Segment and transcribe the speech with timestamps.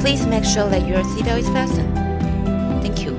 [0.00, 1.92] Please make sure that your seatbelt is fastened.
[2.82, 3.14] Thank you.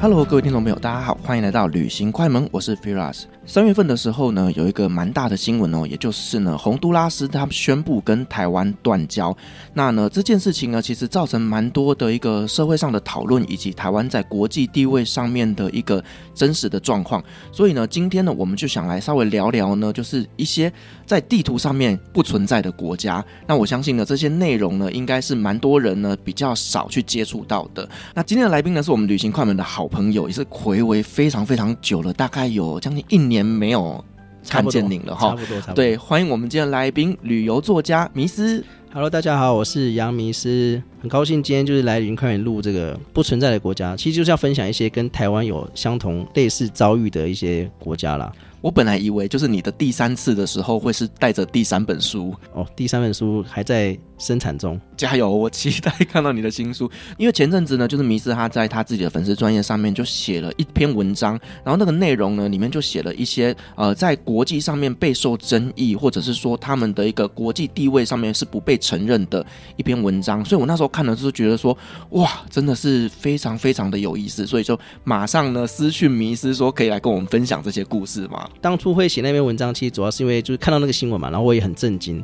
[0.00, 3.23] Hello，各位听众朋友，大家好， 欢迎来到旅行快门，我是 Firas。
[3.45, 9.35] 三月份的时候呢，有一个蛮大的新闻哦，也就是呢，洪都拉斯他们宣布跟台湾断交。
[9.73, 16.03] 那呢，这件事情呢，其实造成蛮多的一个社会上的讨论，以及台湾在国际地位上面的一个
[16.35, 17.23] 真实的状况。
[17.49, 20.71] 所以呢，今天呢，我们就想来稍微聊聊呢，就是一些
[21.05, 23.23] 在地图上面不存在的国家。
[23.47, 27.87] 那我相信呢，这些内容呢，应该是蛮多人呢比较少去接触到的。
[28.13, 33.45] 那今天的来宾呢，是我们旅行快门的好朋友，也是睽违非常非常久了，大概有将近一年。
[33.45, 34.03] 没有
[34.49, 35.75] 看见您了哈，差不多，差不多。
[35.75, 38.63] 对，欢迎我们今天来宾，旅游作家迷思。
[38.93, 48.31] Hello，大家好，我是杨迷思，很高兴今天就是来旅行快门录这个不存在的国家，其实就是要分享一些跟台湾有相同类似遭遇的一些国家啦。
[48.61, 55.31] 我本来以为就是你的第三次的时候会是带着第三本书哦，第三本书还在生产中，加油！
[55.31, 56.87] 我期待看到你的新书。
[57.17, 61.31] 因为前阵子呢，就是迷失他在他自己的粉丝专业上面就写了一篇文章，
[61.63, 69.43] 然后那个内容呢里面就写了一些呃在国际上面备受争议，或者是说他们的一个国际地位上面是不被承认的
[69.75, 70.45] 一篇文章。
[70.45, 71.75] 所以我那时候看了就是觉得说
[72.11, 78.49] 哇，真的是非常非常的有意思，所以就马上呢私讯迷失说可以来跟我们分享这些故事吗？
[78.59, 82.23] 当初会写那篇文章，其实主要是因为就是看到那个新闻嘛，然后我也很震惊。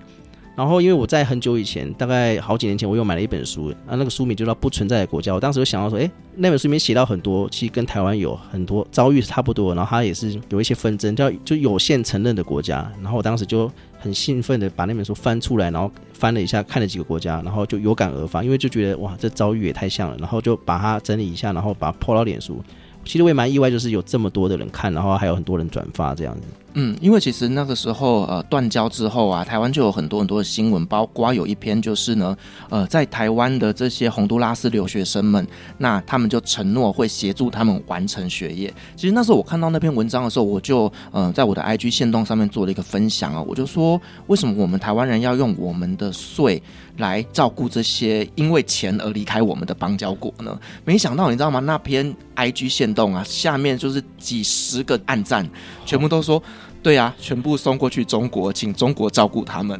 [0.55, 5.31] 然后因为我在很久以前，大概好几年前，我又买了一本书，啊，那个书名就叫《不存在的国家》。
[5.35, 12.91] 我当时就想到说，诶，那本书里面写到很多，其实跟台湾有很多遭遇差不多，然后它也是有一些纷争，叫就有限承认的国家。
[13.03, 22.63] 然后我当时就很兴奋的把那本书翻出来，然后翻了一下，看了几个国家，然后就有感而发，因为就觉得哇，这遭遇也太像了，然后就把它整理一下，然后把它 po 到脸书。
[23.07, 26.41] 其实我也蛮意外，就是有这么多的人看，然后还有很多人转发这样子。
[26.79, 32.37] 嗯，因为其实那个时候呃断交之后啊，台湾就有很多很多的新闻，包括有一篇就是呢，
[32.69, 35.47] 呃，在台湾的这些洪都拉斯留学生们，
[35.79, 38.71] 那他们就承诺会协助他们完成学业。
[38.95, 46.61] 其实那时候我看到那篇文章的时候，我就呃在我的 IG 线动上面做了一个分享啊，我就说，为什么我们台湾人要用我们的税
[46.97, 50.59] 来照顾这些因为钱而离开我们的邦交国呢？
[50.85, 51.59] 没想到你知道吗？
[51.59, 55.47] 那篇 IG 限动啊，下面就是几十个暗赞，
[55.85, 56.41] 全部都说。
[56.83, 59.77] 对啊，全部送过去中国，请中国照顾他们。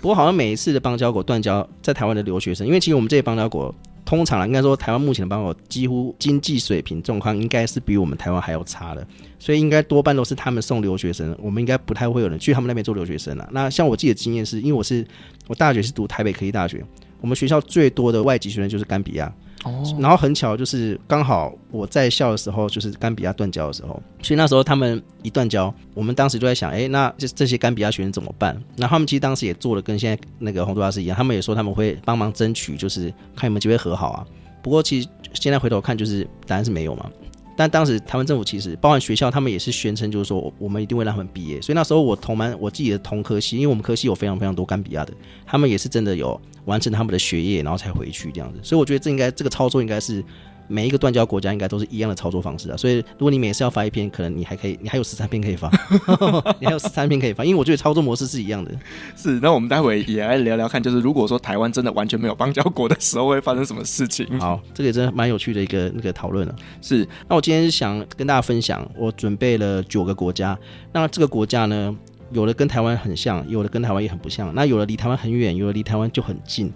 [0.00, 3.74] 不过好像每一次的邦交国断交，在台湾的留学生，因为其实我们这些邦交国，
[4.06, 9.06] 通常应该说台湾目前的邦交国，几乎经济水平状况应该是比我们台湾还要差的，
[9.38, 13.46] 所以应该多半都是他们送留学生，我们应该不太会有人去他们那边做留学生了。
[13.50, 15.04] 那像我自己的经验是，因为我是
[15.48, 16.82] 我大学是读台北科技大学，
[17.20, 19.30] 我们学校最多的外籍学生就是甘比亚。
[19.66, 28.56] 哦，然后很巧，就是刚好我在校的时候，就是甘比亚断交的时候，所以那时候他们一断交，我们当时就在想，哎，那这这些甘比亚学生怎么办？
[28.76, 34.26] 那他们其实当时也做了跟现在那个洪都拉斯一样，他们也说他们会帮忙争取，就是看有没有机会和好啊。
[34.62, 37.10] 不过其实现在回头看，就是答案是没有嘛。
[37.56, 41.60] 但当时台湾政府其实包含学校，他们也是宣称，就是说我们一定会让他们毕业。
[41.60, 45.12] 所以那时候我同班我自己的同科系，因为我们科系有非常非常多甘比亚的，
[45.46, 48.60] 他们也是真的有完成他们的学业，然后才回去这样子。
[48.62, 50.22] 所以我觉得这应该这个操作应该是。
[50.68, 55.70] 每一个断交国家应该都是一样的操作方式啊，所以如果你每次要发一篇，可能你还可以，你还有十三篇可以发，
[56.60, 58.70] 你还有十三篇可以发，因为我觉得操作模式是一样的。
[59.14, 64.26] 是，那我们待会也来聊聊看，就是如果说台湾真的完全没有邦交国的时候，会发生什么事情？
[64.40, 66.54] 好，这个也真的蛮有趣的一个那个讨论了。
[66.80, 70.58] 是，那我今天是想跟大家分享，我准备了九个国家，
[70.92, 71.96] 那这个国家呢，
[72.32, 76.72] 有的跟台湾很像，有的跟台湾也很不像，那有的离台湾很远，有的离台湾就很近，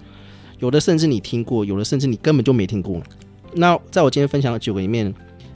[0.59, 3.01] 有的甚至你听过，有的甚至你根本就没听过。
[3.53, 5.13] 那在我今天分享的九个里面，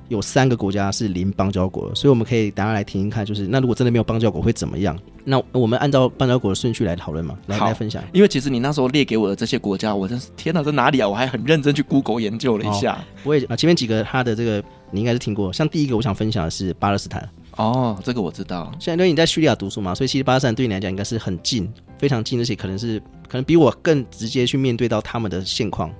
[0.08, 4.98] 有三个国家是零邦交国，所以我们可以大家来听听看，就是那如果真的没有邦交国会怎么样？
[5.24, 8.02] 那我们按照邦交国的顺序来讨论嘛，来来分享。
[8.12, 11.08] 因为其实你那时候列给我的这些国家，我真是天哪，这哪里啊？
[11.08, 13.02] 我还很认真去 Google 研究了一下。
[13.22, 17.26] 我也啊，前面几个它的这个你应该是听过，像第一个我想分享的是巴勒斯坦。
[17.56, 18.70] 哦，这个我知道。
[18.78, 25.90] 现在因为你在叙利亚读书嘛，所以其实巴勒斯坦对你来讲应该是很近，非常近，而且可能是可能比我更直接去面对到他们的现况。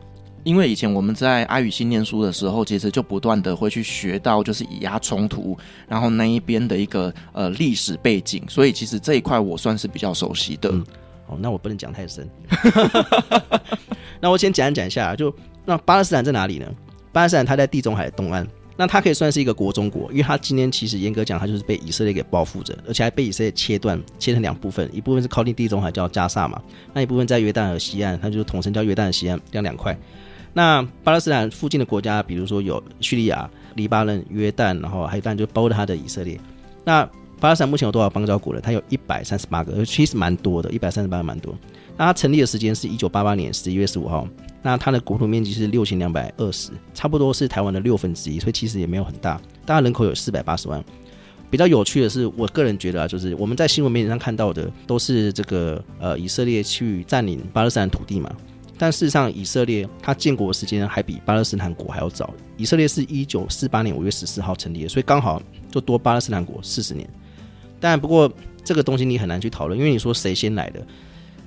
[0.45, 5.59] 因为以前我们在阿语新念书的时候，其实就不断的会去学到就是以牙冲突，
[5.89, 10.69] 然后那一边的一个呃历史背景，所以其实这一块我算是比较熟悉的。
[10.71, 10.85] 嗯、
[11.27, 12.29] 哦，那我不能讲太深。
[14.21, 16.67] 那我先简单讲一下，就那巴勒斯坦在哪里呢？
[17.11, 18.47] 巴勒斯坦它在地中海的东岸。
[18.77, 26.61] 那它可以算是一个国中国，因为它今天其实严格讲，它就是被以色列给包覆着，而且还被以色列切断，切成两部分，一部分是靠近地中海叫加萨嘛，
[26.93, 29.97] 那一部分在约旦河西岸，它就是统称叫约旦河西岸，这样两块。
[30.55, 36.41] 那巴勒斯坦附近的国家，比如说有叙利亚、黎巴嫩、约旦，然后还有当然就包括它的以色列。
[36.85, 37.05] 那
[37.41, 38.61] 巴勒斯坦目前有多少邦交国呢？
[38.63, 41.55] 它有一百三十八个，其实蛮多的，一百三十八蛮多。
[41.97, 44.27] 那它成立的时间是一九八八年十一月十五号。
[44.63, 49.39] 那它的国土面积是六千两百二十，差不多是台湾的六分之一，所以其实也没有很大。
[49.67, 50.83] 大概人口有四百八十万。
[51.51, 58.35] 比较有趣的是，我个人觉得啊，就是我们在新闻媒体上看到的都是这个呃以色列去占领巴勒斯坦土地嘛，
[58.77, 62.33] 但事实上以色列它建国的时间还比巴勒斯坦国还要早。
[62.57, 67.09] 以色列是一九四八年五月十四号成立的，所以刚好就多巴勒斯坦国四十年。
[67.79, 68.31] 但不过
[68.65, 70.85] 这个东西你很难去讨论，因为你说谁先来的？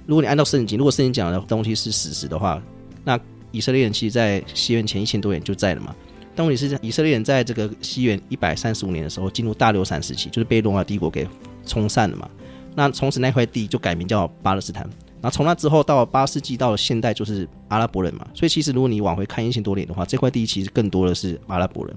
[0.05, 2.61] 如果你按照圣经，如果圣经讲的东西是史实的话。
[3.03, 3.19] 那
[3.51, 5.95] 以色列人其实，在西元前一千多年就在了嘛。
[6.35, 11.27] 但问题是，以色列人在这个西元一百三十五年的时候，进入大流散时期，就是被罗马帝国给
[11.65, 12.29] 冲散了嘛。
[12.75, 14.87] 那从此那块地就改名叫巴勒斯坦。
[15.27, 18.25] 然后从那之后到八世纪到了现代，就是阿拉伯人嘛。
[18.33, 21.93] 所以其实如果你往回看一千多年的话，这块地其实更多的是阿拉伯人。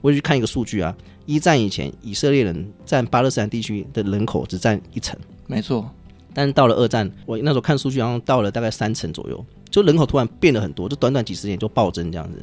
[0.00, 0.96] 我去看一个数据啊，
[1.26, 5.90] 一战以前，以色列人占巴勒斯坦地区的人口只占一成，没错。
[6.32, 9.44] 但是到了二战，我那时候看数据，好像到了大概三成左右。
[9.68, 12.40] 就人口突然变了很多，就短短几十年就暴增这样子。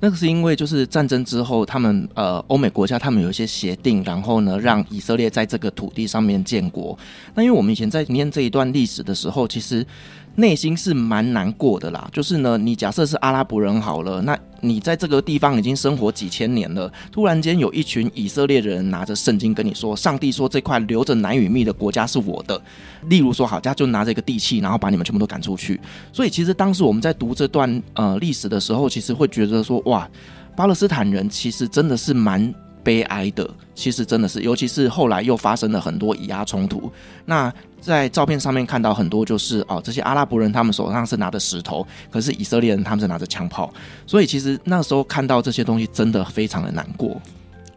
[0.00, 6.98] 那个是因为就是战争之后，他们呃欧美国家他们有一些协定，然后呢让以色列在这个土地上面建国。
[7.34, 9.86] 那因为我们以前在念这一段历史的时候，其实。
[10.36, 22.60] 内心是蛮难过的啦，就是呢，你假设是阿拉伯人好了，那你在这个地方已经生活几千年了，突然间有一群以色列人拿着圣经跟你说，上帝说这块留着奶与蜜的国家是我的。
[23.08, 25.80] 例如说，好，家就拿着一个地契，然后把你们全部都赶出去。
[26.12, 30.08] 所以其实当时我们在读这段呃历史的时候，其实会觉得说，哇，
[30.54, 32.54] 巴勒斯坦人其实真的是蛮。
[32.86, 36.88] 悲哀的，其实真的是，尤其是后来又发生了很多以阿冲突。
[37.24, 37.52] 那
[37.86, 43.72] 在照片上面看到很多，就是哦，这些阿拉伯人他们手上是拿着石头，可是以色列人他们是拿着枪炮。
[44.06, 47.20] 所以其实那时候看到这些东西，真的非常的难过。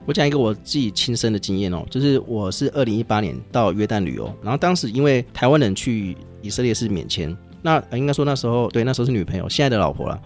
[0.06, 10.19] 我讲一个我自己亲身的经验哦，就是我是二零一八年到约旦旅游，然后当时因为台湾人去以色列是免签，那应该说那时候对，那时候是女朋友，现在的老婆了。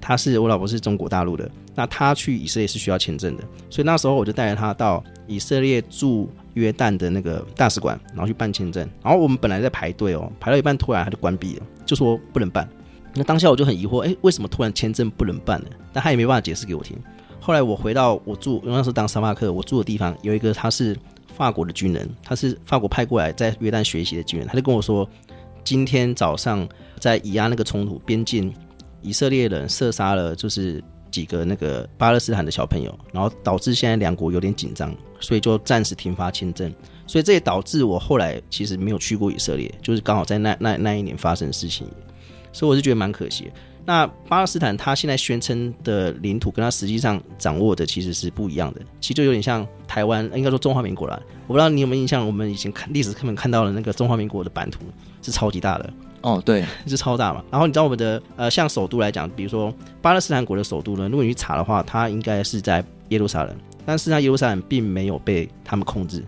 [0.00, 1.50] 她是我老婆，是中国大陆的。
[1.74, 8.86] 那她去以色列是需要签证的，所以那时候我就带着她到以色列驻约旦的那个大使馆，然后去办签证。
[9.02, 12.68] 然后我们本来在排队哦，排到一半突然他就关闭了，就说不能办。
[13.14, 15.68] 那当下我就很疑惑，哎，为什么突然签证不能办呢？
[15.92, 16.96] 但他也没办法解释给我听。
[17.40, 20.96] 后来我回到我住，因为那时候当沙发客，我住的地方有一个他是
[21.36, 25.08] 法国的军人，他是法国派过来在约旦学习的军人，他就跟我说，
[25.64, 26.68] 今天早上
[26.98, 28.52] 在以阿那个冲突边境。
[29.00, 36.72] 以色列人射杀了就是几个那个巴勒斯坦的小朋友，然后导致现在两国有点紧张，所以就暂时停发签证。
[37.06, 41.86] 所以这也导致我后来其实没有去过以色列，就是刚好在那那那一年发生的事情，
[42.52, 43.50] 所以我是觉得蛮可惜。
[43.86, 51.18] 那巴勒斯坦他现在宣称的领土跟他实际上掌握的其实是不一样的，其实就有点像台湾，应该说中华民国啦。
[51.46, 54.80] 我不知道你有没有印象，我们以前看历史课本看到的那个中华民国的版图
[55.22, 55.90] 是超级大的。
[56.20, 57.42] 哦，对，是超大嘛。
[57.50, 59.72] 然后你知道我们的呃，像首都来讲，比如说
[60.02, 63.56] 巴勒斯坦国的首都呢，如果你去查的话，它应该是在耶路撒冷，
[63.86, 66.24] 但是呢，耶路撒冷并没有被他们控制。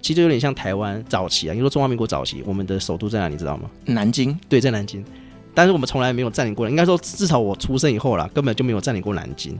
[0.00, 3.34] 其实就有点像台湾早期啊，你说中华民国早期，我们的首都在哪里？
[3.34, 3.70] 你知道吗？
[3.86, 4.38] 南京。
[4.48, 5.04] 对，在南京。
[5.54, 9.58] 但是我们从来没有占领过，应该说至少我出生以后啦，根本就没有占领过南京。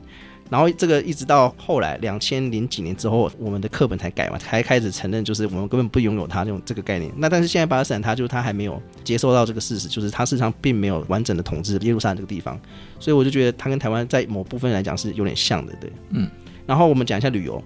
[0.51, 7.11] 然后这个一直到后来两千零几年之后，我们的课本才改嘛，才开始承认就是我们根本不拥有它这种这个概念。
[7.17, 12.61] 那但是现在巴勒斯坦它就它还没有接受到这个事实，就是它事实上并没有完整的统治耶路撒冷这个地方，
[13.01, 16.31] 所以我就觉得它跟台湾在某部分来讲是有点像的，对，嗯。
[16.67, 17.63] 然后我们讲一下旅游，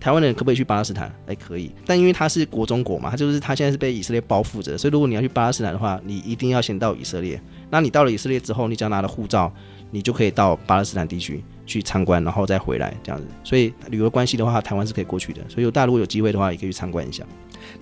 [0.00, 1.12] 台湾人可不可以去巴勒斯坦？
[1.26, 7.40] 哎，可以，但因为他是国中国嘛，他就是他现在是被以色列包覆着，所以如果你要去巴勒斯坦的话，你一定要先到以色列。
[7.70, 9.52] 那你到了以色列之后，你只要拿了护照，
[9.90, 13.26] 你就可以到巴勒斯坦地区去参观，然后再回来这样子。
[13.42, 15.42] 所以旅游关系的话，台湾是可以过去的。
[15.48, 17.24] 所以有大陆有机会的话，也可以去参观一下。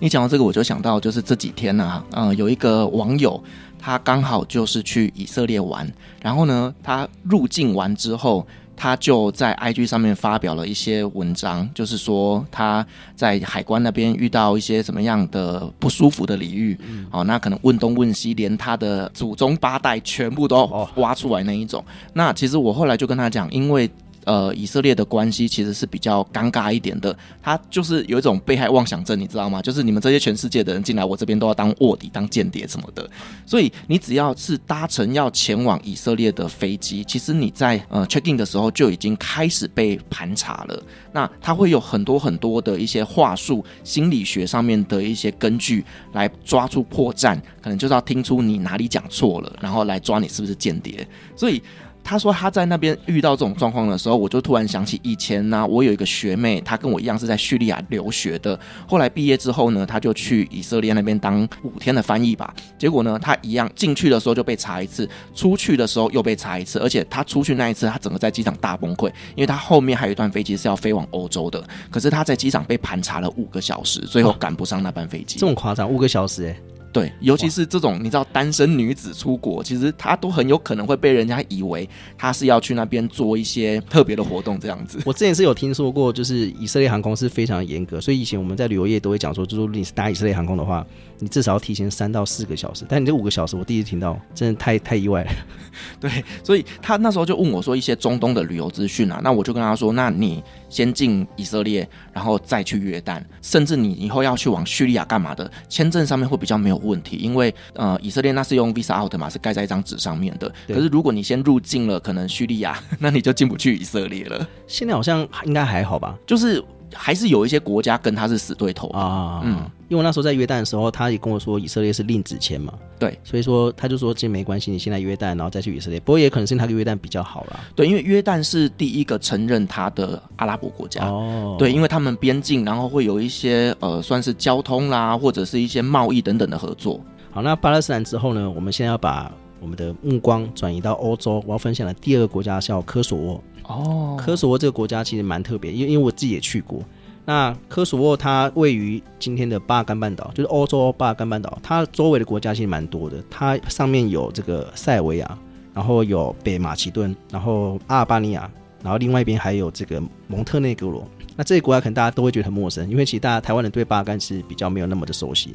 [0.00, 3.40] 你讲到这个，我就想到就是这几天呢、啊，嗯、有一个网友，
[3.78, 5.88] 他刚好就是去以色列玩，
[6.20, 8.44] 然后呢，他入境完之后，
[8.76, 20.66] 他就在 IG 上面发表了一些文章，就是说他在海关那边遇到一些什么样的不舒服的礼遇，嗯、哦，那可能问东问西，连他的祖宗八代全部都
[20.97, 21.80] 挖出来那一种。
[21.80, 23.90] 哦、那其实我后来就跟他讲，因为。
[24.26, 29.62] 呃，以色列的关系其实是比较尴尬一点的，他就是有一种被害妄想症，你知道吗？
[29.62, 33.09] 就是你们这些全世界的人进来，我这边都要当卧底、当间谍什么的。
[33.47, 40.83] 所以你只要是搭乘要前往以色列的飞机，其实你在呃 check in 的时候就已经开始被盘查了。
[41.12, 51.06] 那他会有很多很多的一些话术、心理学上面的一些根据来抓住破绽，可能就是要听出你哪里讲错了，然后来抓你是不是间谍。
[51.37, 51.62] 所以。
[52.06, 58.56] 他说他在那边遇到这种状况的时候，我就突然想起以前呢，我有一个学妹，她跟我一样是在叙利亚留学的。
[58.86, 62.54] 后来毕业之后呢，她就去以色列那边当五天的翻译吧。
[62.78, 66.78] 结果呢，她一样进去的时候就被查一次，出去的时候又被查一次。
[66.78, 71.60] 而且她出去那一次，她整个在机场大崩溃，因为她后面还有一段飞机是要飞往欧洲的。
[71.90, 75.40] 可是她在机场被盘查了五个小时，最后赶不上那班飞机。
[75.40, 75.90] 这么夸张？
[75.90, 76.56] 五个小时欸？
[76.96, 81.86] 对，尤其是这种你知道单身女子出国，其实她都很有可能会被人家以为
[82.16, 84.98] 她是要去那边做一些特别的活动这样子。
[85.04, 90.86] 我之前是有听说过，就是以色列航空是非常严格，所以以前我们在旅游业都会讲说，就是你是搭以色列航空的话，
[91.18, 92.86] 你至少要提前三到四个小时。
[92.88, 95.30] 但你这五个小时，我第一次听到，真的太太意外了。
[96.00, 96.10] 对，
[96.42, 106.85] 所以他那时候就问我说一些中东的旅游资讯啊，那我就跟他说，那你先进以色列，然后再去约旦，甚至你以后要去往叙利亚干嘛的，签证上面会比较没有。
[106.86, 110.50] 问题，因为呃，以色列那是用 Visa Out 嘛，是盖在一张纸上面的。
[110.68, 114.48] 可是如果你先入境了，可能叙利亚， 那你就进不去以色列了。
[114.66, 116.16] 现在好像应该还好吧？
[116.26, 116.62] 就是
[116.96, 119.40] 还是有一些国家跟他是死对头啊。
[119.44, 122.72] 嗯，因为我那时候在约旦的时候，他也跟我说以色列是令子签嘛。
[122.98, 126.00] 对，所以说他就说这没关系，你先来约旦，然后再去以色列。
[126.00, 127.60] 不过也可能是他跟约旦比较好啦。
[127.74, 131.04] 对，因为约旦是第一个承认他的阿拉伯国家。
[131.06, 137.00] 哦，对，因为他们边境，然后会有一些呃，算是交通啦，或者是一些贸易等等的合作。
[137.30, 138.50] 好，那巴勒斯坦之后呢？
[138.50, 141.42] 我们现在要把我们的目光转移到欧洲。
[141.46, 143.42] 我要分享的第二个国家叫科索沃。
[143.68, 146.80] 哦，科索沃这个国家其实蛮特别，因因为我自己也去过。
[147.25, 151.58] 那科索沃它位于今天的巴尔干半岛，就是欧洲巴尔干半岛。
[151.62, 155.38] 它周围的国家其实蛮多的，它上面有这个塞尔维亚，
[155.75, 158.49] 然后有北马其顿，然后阿尔巴尼亚，
[158.82, 161.04] 然后另外一边还有这个蒙特内哥罗。
[161.35, 165.52] 那这些国家可能大家都会觉得很陌生，因为其实大家台湾人对巴尔干是比较没有那么的熟悉。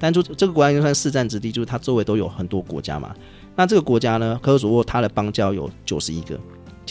[0.00, 3.14] 但就这个国家应该算四战之地，就是它周围都有很多国家嘛。
[3.54, 6.40] 那这个国家呢，科索沃它的邦交有九十一个，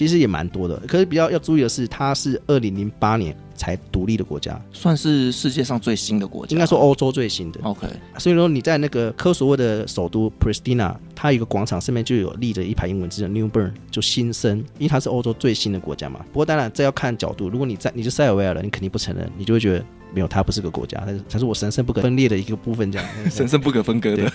[0.01, 0.81] 其实也蛮多的。
[0.87, 7.59] 可是比较要注意的是，它是二零零八年才独立的国家，算是世界上最新的国家，应该说欧洲最新的。
[7.61, 7.85] OK，
[8.17, 16.25] 所以说你在那个科索沃的首都 Pristina，它有一个广场，上面就有立着一排英文字叫，New Bern，就新生，因为它是欧洲最新的国家嘛。
[16.33, 19.85] 不过当然这要看角度，如果你在你是塞尔维亚人，你肯定不承认，你就会觉得。
[20.13, 24.29] 没有，它不是个国家，它是它是我神圣不可分裂的一个部分，这样 神圣不可分割的。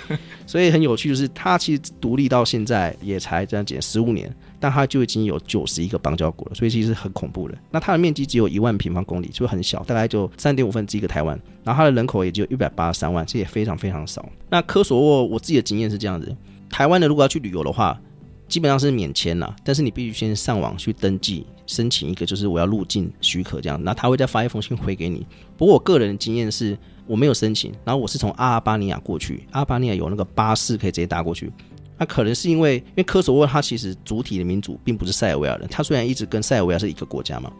[0.46, 7.54] 所以很有趣，就是它其实独立到现在也才这样减十五年，但它就已经有九十一个邦交国了，所以其实很恐怖的。
[7.70, 11.38] 那它的面积只有一万平方公里，就很小，大概就三点五分之一个台湾。
[11.62, 14.26] 然后它的人口也就一百八十三万，这也非常非常少。
[14.48, 16.34] 那科索沃，我自己的经验是这样子：
[16.68, 18.00] 台湾的如果要去旅游的话，
[18.48, 25.26] 基本上是免签了，但是你必须先上网去登记，申请一个就是我要入境许可这样，然后他会再发一封信回给你。
[25.56, 31.52] 不过我个人的经验是我没有申请，然后我是从阿尔巴尼亚过去，阿尔巴尼亚有那个巴士可以直接搭过去。
[31.98, 37.50] 那可能是因为因为科索沃它其实主体的民族并不是塞尔维亚人，他虽然一直跟塞尔维亚是一个国家嘛。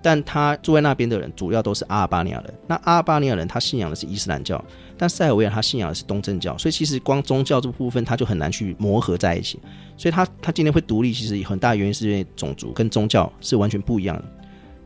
[0.00, 2.54] 但他住在那边的人主要都是阿尔巴尼亚人。
[2.68, 4.64] 那阿尔巴尼亚人他信仰的是伊斯兰教，
[4.98, 9.58] 但塞尔维亚他信仰的是东正教，所以其实光宗教这部分他就很难去磨合在一起。
[9.96, 14.24] 所以他他今天会独立，其实很大原因是因为种族跟宗教是完全不一样的。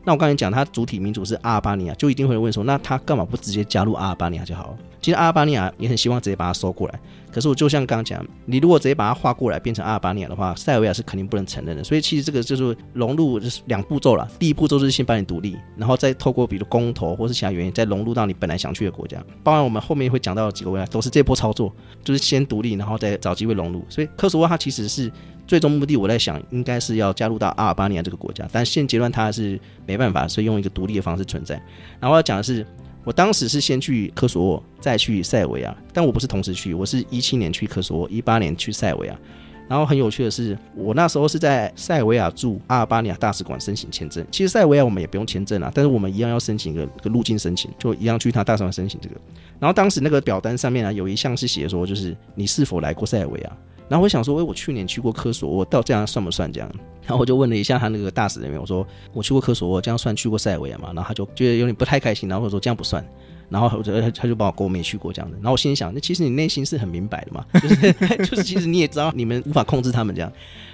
[0.05, 4.77] 那我刚才讲他主体民族是阿尔巴尼亚，就一定会问说，那他干嘛不直接加入阿尔巴尼亚就好了？
[5.01, 6.99] 其实阿尔巴尼亚也很希望直接把它收过来。
[7.33, 11.83] 可是我就像刚刚讲，你如果直接把它划过来变成阿尔巴尼亚的话，塞尔维亚是肯定不能承认的。
[11.83, 14.29] 所以其实这个就是融入两步骤了。
[14.37, 19.17] 第一步骤就是先把你独立，然后再透过比如公投或是其他原因再融入到你本来想去的国家。
[19.43, 21.73] 包含我们后面会讲到的几个国家都是这波操作，
[22.03, 23.83] 就是先独立，然后再找机会融入。
[23.89, 25.11] 所以科索沃它其实是
[25.47, 31.59] 最终目的，我在想应该是要加入到阿尔巴尼亚这个国家，但现阶段它是没办法，所以用一个独立的方式存在。
[31.99, 32.63] 然后要讲的是。
[33.03, 39.19] 我当时是先去科索沃，再去塞尔维亚，但我不是同时去，我是一七年去科索沃，一八年去塞尔维亚。
[39.67, 44.25] 然后很有趣的是，我那时候是在塞尔维亚驻阿尔巴尼亚大使馆申请签证。
[44.31, 49.15] 其实塞尔维亚我们也不用签证啊，但是我们一样要申请一个一个入境申请，就一样去他大使馆申请这个。
[49.59, 53.57] 然后当时那个表单上面啊，有一项是写说，就是你是否来过塞尔维亚。
[53.89, 56.69] 然后我想说，哎，我去年去过科索沃，到这样算不算这样？
[57.01, 60.91] 然后我就问了一下他那个大使人员，我说我去过科索沃，这样算去过塞尔维亚吗？
[60.93, 63.05] 然后他就觉得有点不太开心，然后我说这样不算。
[63.49, 65.35] 然后他就他就把我勾没去过这样子。
[65.37, 67.93] 然后我心里想，那其实你内心是很明白的嘛， 就是
[68.29, 70.31] 就是其实你也知道你们无法控制他们这样。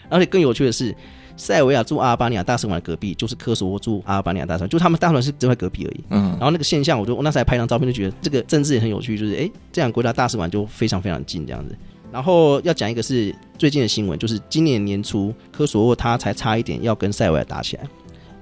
[0.10, 0.96] 而且更有趣的是，
[1.38, 6.04] 塞尔维亚驻阿尔巴尼亚大使馆的隔壁就是科索沃驻阿尔巴尼亚大使馆，就他们大使馆是就在隔壁而已。
[6.10, 6.30] 嗯。
[6.32, 11.76] 然后那个现象，我就我那时候还拍张照片，就觉得这个政治也很有趣，就是哎，这两个国家大使馆就非常非常近这样子。
[12.12, 17.84] 然后要讲一个是最近的新闻，就是今年年初科索沃他才差一点要跟塞尔维亚打起来，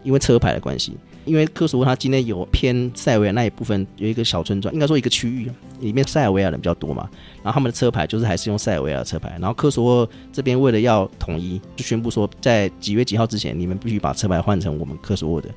[0.03, 0.95] 因为车牌的关系。
[1.27, 7.09] 因为科索沃它今天有偏塞尔维亚那一部分有一个小村庄，应该说一个区域里面塞尔维亚人比较多嘛，
[7.43, 9.37] 然后他们的车牌就是还是用塞尔维亚的车牌。
[9.39, 15.49] 然后科索沃这边为了要统一，就宣布说在几月几号之前，你们必须把车牌换成我们科索沃的。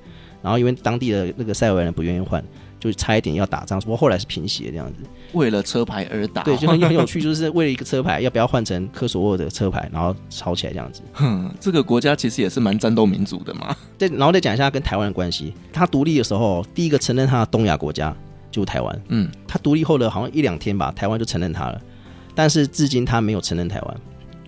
[0.43, 2.45] 然后因为当地的那个塞尔维亚人不愿意换。
[2.81, 5.03] 就差一点要打仗，不过后来是平息了这样子。
[5.35, 11.03] 为了车牌而打，对，就很有趣， 就是为了一个车牌，要不要换成科索沃的车牌，然后吵起来这样子。
[11.13, 13.77] 哼，这个国家其实也是蛮战斗民族的嘛。
[13.99, 15.53] 对，然后再讲一下跟台湾的关系。
[15.73, 18.17] 他独立的时候，第一个承认他的东亚国家
[18.51, 19.03] 就是台湾。
[19.09, 21.81] 嗯，他独立后的好像一两天吧，台湾就承认他了。
[22.35, 23.97] 但是至今他没有承认台湾。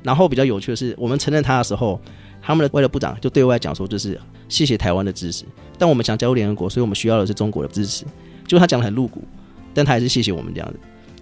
[0.02, 2.00] 然后比较有趣的是，我们承认他的时候，
[2.42, 5.44] 他们的外交部长就对外讲说，就是谢谢台湾的支持。
[5.78, 8.04] 但我们想加入联合国，所以我们需要的是中国的支持。
[8.46, 9.22] 就他讲的很露骨，
[9.72, 10.78] 但他还是谢谢我们这样子。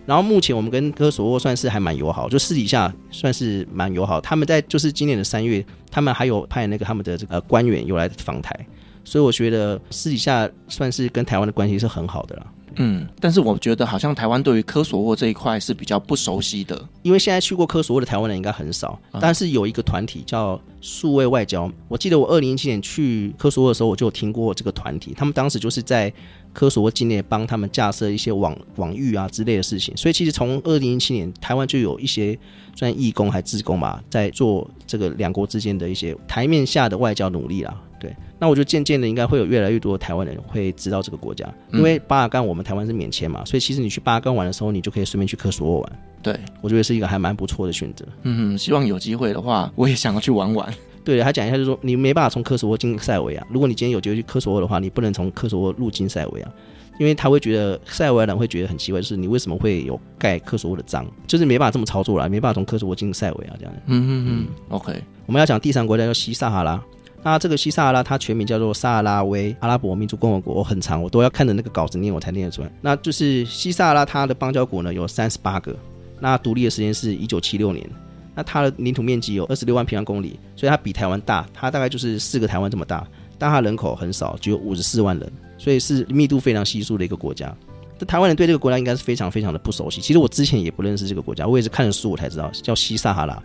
[0.07, 4.21] 然后目前我们跟科索沃算是还蛮友好，就私底下算是蛮友好。
[4.21, 8.59] 他们在就是今年的三月，他们还有派那个他们的这个官员有来访台，
[9.05, 12.47] 所以我觉得私底下算是跟台湾的关系是很好的了。
[12.77, 18.99] 嗯，但是我觉得好像台湾对于科索沃这一块是比较不熟悉的，因为现在去过科索沃的台湾人应该很少。
[19.21, 26.13] 但是有一个团体叫数位外交，我记得我二零一七年去科索沃的时候，我就有听过这个团体，他们当时就是在
[26.53, 29.97] 科索沃境内帮他们架设一些网网域啊之类的事情。
[29.97, 32.39] 所以其实从二零一七年，台湾就有一些
[32.75, 37.75] 算义工还志工吧，在做这个两国之间的一些台面下的外交努力啦。
[38.01, 45.93] 对，那我觉得渐渐的应该会有越来越多的台湾人会知道这个国家，因为巴尔干我们台湾是免签嘛，所以其实你去巴尔干玩的时候，你就可以顺便去科索沃玩。
[46.23, 48.05] 对，我觉得是一个还蛮不错的选择。
[48.23, 50.75] 嗯，希望有机会的话，我也想要去玩玩。
[51.05, 56.53] 对，他讲一下就是说，你没办法从科索沃进塞尔维亚，如果你今天有机会去科索沃的话，你不能从科索沃入境塞尔维亚，
[56.99, 63.75] 因为他会觉得塞尔维亚人会觉得很奇怪，就是你为什么会有盖科索沃的章，就是没办法这么操作了，没办法从科索沃进塞尔维亚这样。
[63.87, 66.83] 嗯嗯嗯，OK，我们要讲第三个国家叫西撒哈拉。
[67.23, 72.73] 那这个西撒哈拉，它全名叫做萨拉威阿拉伯民主共和国，我很长，我都要看着那个稿子念，我才念得出来。
[72.81, 75.77] 那就是西撒哈拉，它的邦交国呢有三十八个，
[76.19, 77.87] 那独立的时间是一九七六年，
[78.35, 83.07] 那它的领土面积有二十六万平方公里，所以它比台湾大，它大概就是四个台湾这么大，
[83.39, 87.55] 但它人口很少，只有五十四万人，所以是密度非常稀疏的一个国家。
[87.99, 93.43] 这台湾人对这个国家应该是非常非常的不熟悉，其实我之前也不认识这个国家，我也是看了书我才知道叫西撒哈拉。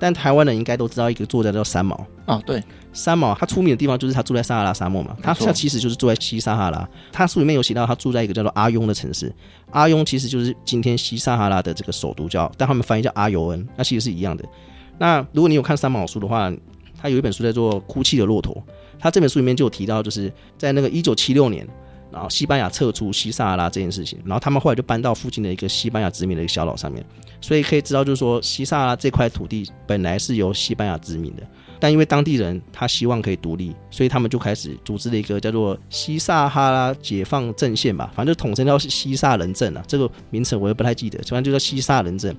[0.00, 6.88] 但台湾人应该都知道一个作家叫三毛啊、哦，对，三毛他出名的地方就是他住在撒哈拉沙漠嘛，他他其实就是住在西撒哈拉。
[7.12, 9.32] 他书里面有写到他住在一个叫做阿雍的城市，
[9.70, 14.44] 阿雍其实就是今天西撒哈拉的这个首都叫，但他们翻译叫阿尤恩，那其实是一样的。
[14.98, 16.50] 那如果你有看三毛书的话，
[17.00, 18.54] 他有一本书叫做《哭泣的骆驼》，
[18.98, 21.66] 他这本书里面就有提到，就是在那个一九七六年。
[22.12, 27.04] 然后西班牙撤出西撒哈拉这件事情，然后他们后来就搬到附近的一个西班牙殖民的一个小岛上面，
[27.40, 31.42] 所以可以知道，就是说西撒哈拉这块土地本来是由西班牙殖民的，
[31.78, 42.36] 但因为当地人他希望可以独立，所以他们就开始组织了一个叫做西撒哈拉解放阵线吧，反正就统称叫西撒人阵啊，这个名称我也不太记得，反正就叫西撒人阵。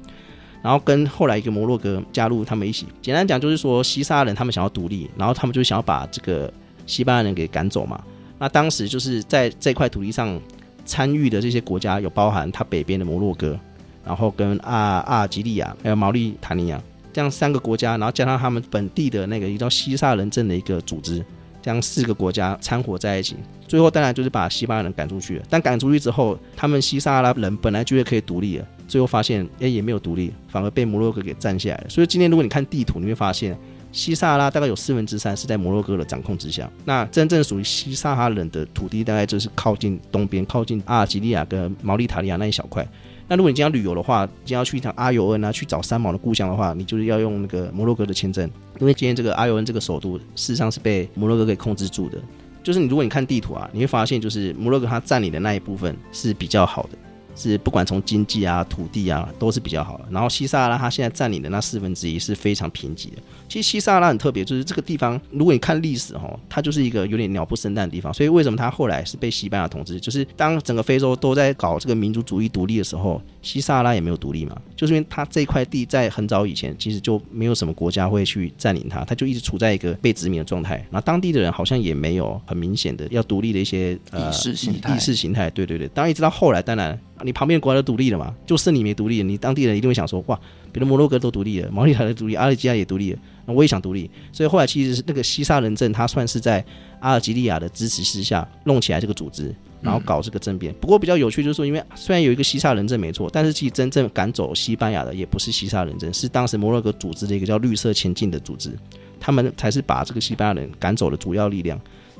[0.63, 6.53] 然后跟后来一个摩洛哥加入他们一起，简单讲就是说西撒人他们想要独立，然后他们就想要把这个
[6.85, 7.99] 西班牙人给赶走嘛。
[8.41, 10.41] 那当时就是在这块土地上
[10.83, 13.55] 参与的这些国家，有包含它北边的摩洛哥，
[14.03, 14.75] 然后跟阿
[15.05, 16.81] 阿尔及利亚，还有毛利塔尼亚
[17.13, 21.23] 这样三个国家，然后加上他们本地的那个一个叫西撒人镇的一个组织，
[21.61, 23.35] 这样四个国家掺和在一起，
[23.67, 25.43] 最后当然就是把西班牙人赶出去了。
[25.47, 31.85] 但赶出去之后，他们西撒拉人本来觉得可以独立了，最后发现哎也没有独立，反而被摩洛哥给占下来了。
[31.87, 33.55] 所以今天如果你看地图，你会发现。
[33.91, 42.87] 西撒拉大概有四分之三是在摩洛哥的掌控之下，那真正属于西撒哈人的土地大概就是靠近东边，靠近阿尔及利亚跟毛里塔尼亚那一小块。
[43.27, 48.49] 那如果你今天旅游的话，今天要去一趟阿尤恩啊，去找三毛的故乡的话，你就是要用那个摩洛哥的签证，
[48.79, 52.17] 因为今天这个阿尤恩这个首都事实上是被摩洛哥给控制住的。
[52.63, 56.97] 就是你如果你看地图啊，你会发现就是摩洛哥它占领的那一部分是比较好的。
[57.33, 60.05] 是不管从经济啊、土地啊都是比较好的。
[60.11, 63.21] 然后西萨拉它现在占领的那四分之一是非常贫瘠的。
[63.51, 68.13] 其实西萨拉很特别，就是这个地方，如果你看历史哈，它就是一个有点鸟不生蛋的地方。
[68.13, 69.99] 所以为什么它后来是被西班牙统治？
[69.99, 80.75] 就是当整个非洲都在搞这个民族主义独立的时候，西萨拉也没有独立嘛，就是因为它这块地在很早以前其实就没有什么国家会去占领它，它就一直处在一个被殖民的状态。
[80.89, 85.49] 然后当地的人好像也没有很明显的要独立的一些呃意识形态，意识形态。
[85.49, 86.97] 对对对，当然一直到后来，当然。
[87.23, 88.33] 你旁边国家都独立了嘛？
[88.47, 90.39] 就剩你没独立，你当地人一定会想说：哇，
[90.71, 94.09] 别的摩洛哥都独立了，毛里塔的独立，阿尔及利亚也独立了，那我也想独立。
[94.31, 96.63] 所以后来其实是那个西沙人政，他算是在
[96.99, 100.73] 阿尔及利亚的支持之下弄起来这个组织，然后搞这个政变。
[100.79, 108.71] 不过比较有趣就是说，因为虽然有一个西沙人政没错，但是其实真正赶走西班牙的也不是西沙人政，是当时摩洛哥组织的一个叫绿色前进的组织，
[109.19, 111.79] 他们才是把这个西班牙人赶走的主要力量。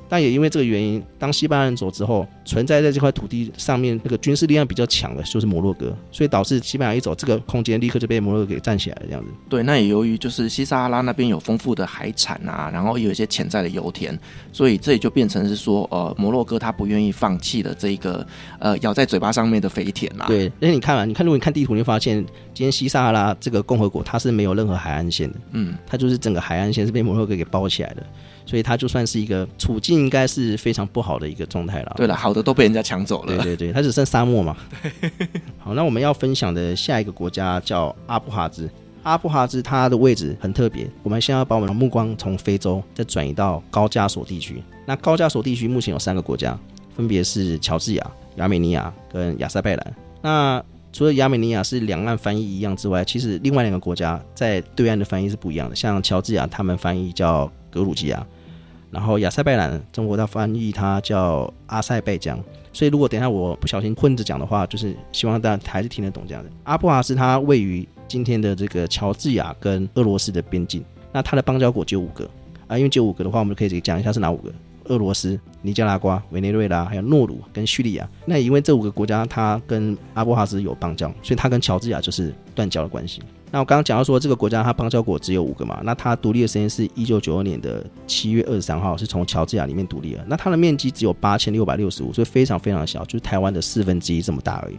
[0.09, 9.31] 但也因为这个原因，当西班牙人走之后，存在在这块土地上面那个军事力量比较强的，就是摩洛哥，所以导致西班牙一走，这个空间立刻就被摩洛哥给占起来了，这样子。
[9.49, 14.17] 对，那也由于就是西撒哈拉那边有丰富的海产啊，然后有一些潜在的油田，
[14.51, 18.25] 所以这也就变成是说，呃，摩洛哥他不愿意放弃的这一个
[18.59, 20.25] 呃咬在嘴巴上面的肥田啊。
[20.27, 22.17] 对，而且你看嘛，你看如果你看地图，你会发现
[22.53, 28.03] 今天西撒哈拉这个共和国它是没有任何海岸线的，嗯，它就是整个海岸线是被摩洛哥给包起来的。
[28.43, 31.93] 所以它就算是一个处境，应该是非常不好的一个状态了。
[31.95, 33.35] 对了，好的都被人家抢走了。
[33.35, 34.55] 对对对，它只剩沙漠嘛。
[35.59, 38.69] 好，那我们要分享的下一个国家叫阿布哈兹。
[39.03, 40.87] 阿布哈兹它的位置很特别。
[41.01, 44.61] 我们现在要把我们的目光从非洲再转移到高加索地区。
[44.85, 46.57] 那高加索地区目前有三个国家，
[46.95, 49.95] 分别是乔治亚、亚美尼亚跟亚塞拜然。
[50.21, 55.75] 那除了亚美尼亚是两岸翻译一样之外，其实另外两个国家在对岸的翻译是不一样的。
[55.75, 58.23] 像乔治亚，他们翻译叫格鲁吉亚。
[58.91, 62.37] 然后亚塞拜然，中国的翻译它叫阿塞拜疆，
[62.73, 66.49] 所以如果等一下我不小心混着讲的话，就是希望大家还是听得懂这样的。
[66.63, 72.29] 阿布哈兹它位于今天的这个乔治亚跟俄罗斯的边境，那它的邦交国只有五个
[72.67, 74.51] 啊，因为只有五个的话，我们就可以讲一下是哪五个：
[74.85, 78.09] 俄罗斯、尼加拉瓜、委内瑞拉，还有诺鲁跟叙利亚。
[78.25, 83.21] 那因为这五个国家它跟阿布哈兹有邦交，所以它跟乔治亚就是断交的关系。
[83.51, 90.23] 那我刚刚讲到说，这个国家它邦交国只有五个嘛，那它独立的时间是一九九二年的七月二十三号，是从乔治亚里面独立了。
[90.27, 94.77] 那它的面积只有八千六百六十五，所以非常非常小，就是台湾的四分之一这么大而已。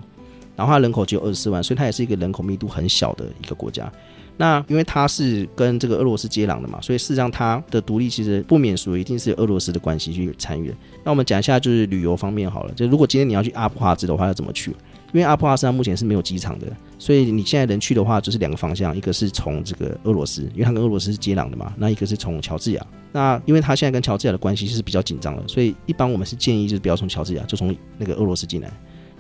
[0.57, 3.93] 然后它人口只有二十四万，所以它也是一个人口密度很小的一个国家。
[4.39, 10.75] 那因为它是跟这个俄罗斯接壤的嘛，所以事实上它的独立其实不免俗，一定是俄罗斯的关系去参与的。
[11.05, 14.75] 那我们讲一下就是旅游方面好了，就如果今天你要去阿布哈兹的话，要怎么去？
[15.13, 16.67] 因为阿布哈兹目前是没有机场的，
[16.99, 22.87] 所以你现在人去的话，就是两个方向，一个是从这个俄罗斯，因为它跟俄罗斯是接壤的嘛，那一个是从乔治亚。
[23.13, 28.73] 那因为它现在跟乔治亚的关系是比较紧张的，所以一般我们是建议就是不要从乔治亚，就从那个俄罗斯进来。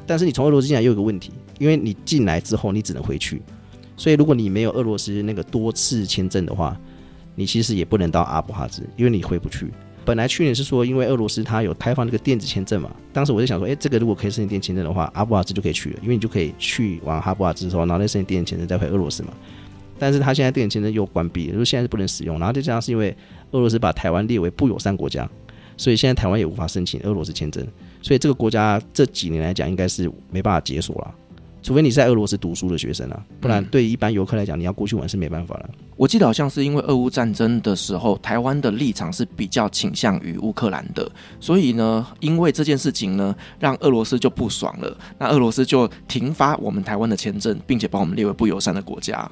[0.07, 3.42] 但是你从俄罗斯进来又有个问题，因为你进来之后你只能回去，
[3.96, 6.74] 所以如果你没有俄罗斯那个多次签证的话，
[7.35, 9.70] 你其实也不能到阿布哈兹，因为你回不去。
[10.04, 19.32] 本来去年是说，因为俄罗斯它有开放这个电子签证嘛，当时我就想说，哎，这个如果可以申请电子签证的话，阿布哈兹就可以去了，因为你就可以去往阿布哈兹之后，然后再申请电子签证再回俄罗斯嘛。
[19.98, 23.16] 但是他现在电子签证又关闭了，就现在是不能使用，然后再加上是因为
[23.52, 25.28] 俄罗斯把台湾列为不友善国家，
[25.76, 27.64] 所以现在台湾也无法申请俄罗斯签证，
[28.00, 31.14] 所以这个国家这几年来讲应该是没办法解锁了。
[31.62, 35.70] 除非你是在俄罗斯读书的学生啊，不然对一般游客来讲，你要过去玩是没办法了。
[35.96, 49.31] 我记得好像是因为俄乌战争的时候，台湾的立场是比较倾向于乌克兰的，所以呢，因为这件事情呢，让俄罗斯就不爽了，那俄罗斯就停发我们台湾的签证，并且把我们列为不友善的国家。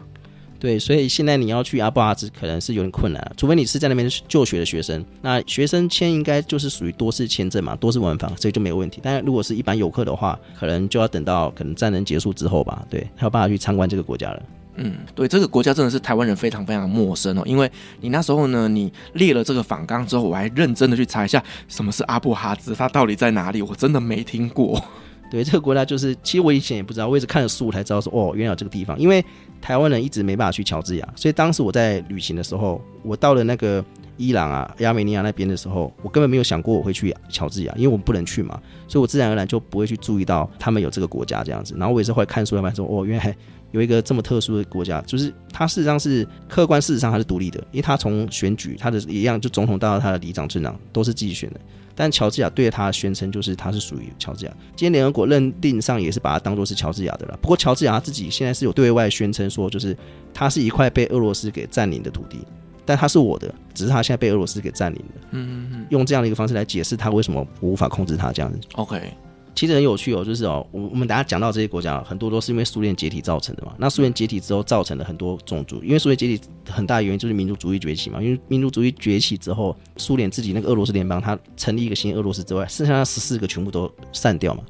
[0.61, 5.03] 对，所以现在你要去阿布哈兹可能是有点困难，除非你是在那边就学的学生。
[5.23, 9.01] 那学生签应该就是属于多次签证嘛，多次往返，所以就没有问题。
[9.03, 14.43] 但是如果是一般游客的话，可能就要等到可能战争结束之后吧，对，才有办法去参观这个国家了。
[14.77, 17.71] 嗯，对，这个国家真的是台湾人非常非常陌生哦，因为
[18.03, 24.83] 你那时候呢，你列了这个访纲之后，我还认真的去查一下什么是阿布哈兹，它到底在哪里，我真的没听过。
[25.31, 28.99] 对，这个国家就是，其实我以前也不知道，我一直看了书才知道说，哦，原来有这个地方。
[28.99, 29.25] 因为
[29.61, 33.85] 台湾人一直没办法去乔治亚，所以当时我在旅行的时候，我到了那个
[34.17, 41.77] 伊朗啊、亚美尼亚那边的时候，我根本没有想过我会去乔治亚，因为我们不能去嘛，所以我自然而然就不会去注意到他们有这个国家这样子。
[41.79, 43.37] 然后我也是会看书才发现说，哦，原来
[43.73, 51.61] 有一个这么特殊的国家，就是它事实上是客观事实上它是独立的，因为它从选举它的一样，就总统到他的里长、村长都是自己选的。
[51.95, 57.39] 但乔治亚对他宣称就是他是属于乔治亚，今天联合国认定上也是把它当做是乔治亚的了。
[57.43, 59.95] 不过乔治亚他自己现在是有对外宣称说，就是
[60.33, 62.39] 它是一块被俄罗斯给占领的土地，
[62.87, 65.21] 但它是我的，只是他现在被俄罗斯给占领了。
[65.33, 68.59] 嗯嗯嗯，用这样的一个方式来解释他为什么我无法控制他这样子。
[68.77, 69.13] OK，
[69.55, 73.75] 其实很有趣哦，就是哦，我我们大家讲到这些国家，很多都是因为苏联解体造成的嘛。
[73.79, 78.23] 那苏联解体之后，造成了很多种族，因为苏联解体很大原因就是民族主义崛起嘛。
[78.23, 84.63] 因为民族主义崛起之后，苏联自己那个俄罗斯联邦，它成立一个新俄罗斯之外，剩下的十四个全部都散掉嘛。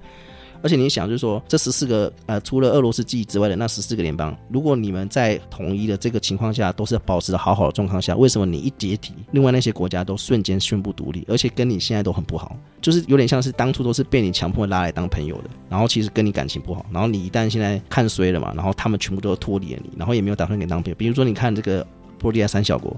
[0.63, 20.95] 而且你想，就是说，这十四个呃，除了俄罗斯记忆之外的那十四个联邦，如果你们在统一的这个情况下都是保持的好好的状况下，为什么你一解体，另外那些国家都瞬间宣布独立，而且跟你现在都很不好，就是有点像是当初都是被你强迫拉来当朋友的，然后其实跟你感情不好，然后你一旦现在看衰了嘛，然后他们全部都脱离了你，然后也没有打算给你当朋友。
[20.97, 21.83] 比如说，你看这个
[22.19, 22.95] 波罗的海三小国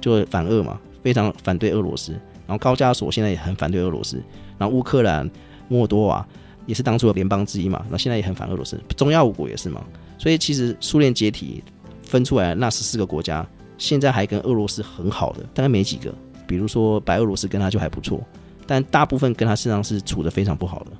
[0.00, 2.12] 就反俄嘛，非常反对俄罗斯，
[2.46, 4.22] 然后高加索现在也很反对俄罗斯，
[4.58, 5.30] 然后乌克兰、
[5.68, 6.26] 莫多瓦。
[6.66, 9.82] 也是当初的联邦之一嘛，那现在也很反俄罗斯，中亚五国也是嘛，
[10.18, 11.62] 所以其实苏联解体
[12.02, 13.46] 分出来那十四个国家，
[13.78, 16.14] 现在还跟俄罗斯很好的，大概没几个，
[16.46, 18.20] 比如说白俄罗斯跟他就还不错，
[18.66, 20.92] 但大部分跟他实际上是处得非常不好的，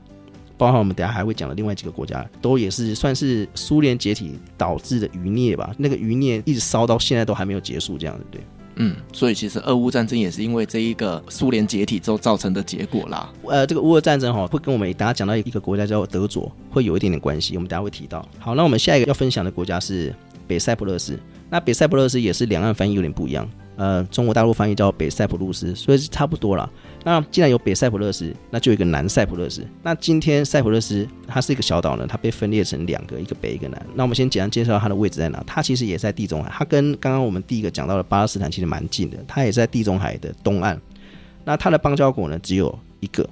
[0.57, 8.41] 包括我们等下还会讲的另外几个国家，都也是算是苏联解体导致的余孽吧，那个余孽一直烧到现在都还没有结束，这样子对。
[8.77, 13.33] 嗯，所以其实俄乌战争也是因为这一个苏联解体之后造成的结果啦。
[13.49, 18.27] 呃，这个乌俄战争哈，会跟我们大家讲到一个国家叫德佐，会有一点点关系，我们等下会提到。
[18.39, 20.15] 好，那我们下一个要分享的国家是
[20.47, 21.19] 北塞浦路斯，
[21.51, 23.49] 那北塞浦路斯也是两岸翻译有点不一样。
[23.77, 26.69] 呃，中国大陆翻译叫北塞浦路斯，所以是差不多了。
[27.05, 29.63] 那既然有北塞浦路斯，那就有一个南塞浦路斯。
[29.83, 33.87] 那今天塞浦路斯它是一个小岛呢，它被分裂成两个，一个北一个南。
[33.95, 35.45] 那我们先简单介绍它的位置在哪？
[35.47, 40.81] 它其实也在地中海，它跟刚刚我们第一个讲到的巴勒斯坦其实蛮近的，它也在地中海的东岸。
[41.45, 43.29] 那它的邦交国呢只有一个，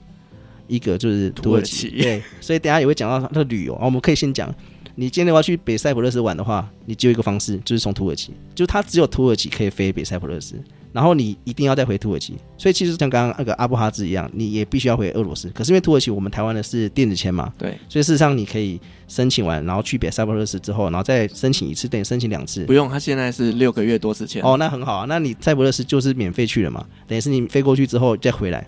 [0.66, 1.88] 一个就是土耳其。
[1.88, 4.54] 耳其对，所以等下也会讲到它的旅游啊，我们可以先讲。
[4.96, 10.54] 你今天要去北塞浦路斯玩的话，你只有一个方式，就是从土耳其，就它只有土耳其可以飞北塞浦路斯，
[10.92, 12.36] 然后你一定要再回土耳其。
[12.56, 15.48] 所以其实像刚刚那个阿布哈兹一样，你也必须要回俄罗斯。
[15.48, 22.64] 可是因为土耳其我们台湾的是电子签嘛，对，所以事实上你可以申请完，然后去北塞浦路斯之后，然后再申请一次，等于申请两次。
[22.64, 24.40] 不用，他现在是六个月多次签。
[24.44, 28.64] 哦，那很好啊，那你塞浦路斯就是免费去了嘛，等于是你飞过去之后再回来。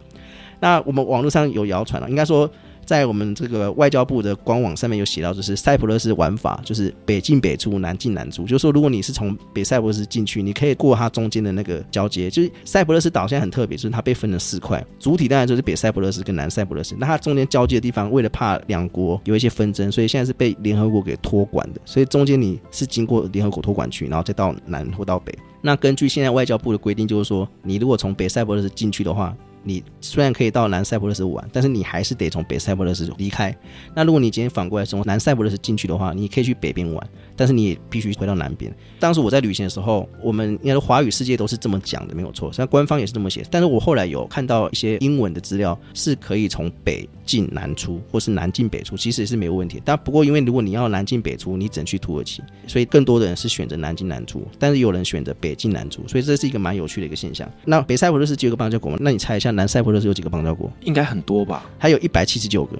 [0.58, 2.50] 那我们网络上有谣传了，应该说。
[2.86, 8.44] 在我们这个外交部的官网上面有写到，就是塞浦路斯玩法，就是北进北出，南进南出。
[8.44, 12.30] 就是说，如果你是从北塞浦路斯进去，你可以过它中间的那个交接。
[12.30, 16.94] 就是塞浦路斯岛现在很特别，就是它被分了四块，主体当然就是北塞浦路斯跟南塞浦路斯。
[16.98, 21.80] 那它中间交接的地方，为了怕两国有一些纷争，所以现在是被联合国给托管的。
[21.84, 25.36] 所以中间你是经过联合国托管区，然后再到南或到北。
[25.60, 29.36] 那根据现在外交部的规定，就是说，你如果从北塞浦路斯进去的话，
[29.66, 33.54] 你虽然可以到南塞浦路斯玩，但是你还是得从北塞浦路斯离开。
[33.94, 38.72] 那如果你今天反过来从南塞浦路斯进去的话，你可以去北边玩，但是你也必须回到南边。
[39.00, 43.44] 当时我在旅行的时候，我们应该说华语世界都是这么讲的，没有错，像官方也是这么写。
[43.50, 49.82] 但是我后来有看到一些英文的资料，是可以从北进南出，或是南进北出，其实也是没有问题。
[49.84, 57.50] 但不过因为如果你要南进北出，你只能去土耳其，所以更多的人是选择南进南出，但是有人选择北进南出，所以这是一个蛮有趣的一个现象。
[57.64, 58.98] 那北塞浦路斯只有个邦交国吗？
[59.00, 59.50] 那你猜一下？
[59.56, 60.70] 南塞浦路斯有几个邦交国？
[60.82, 61.64] 应该很多吧？
[61.78, 62.76] 还有一百七十九个，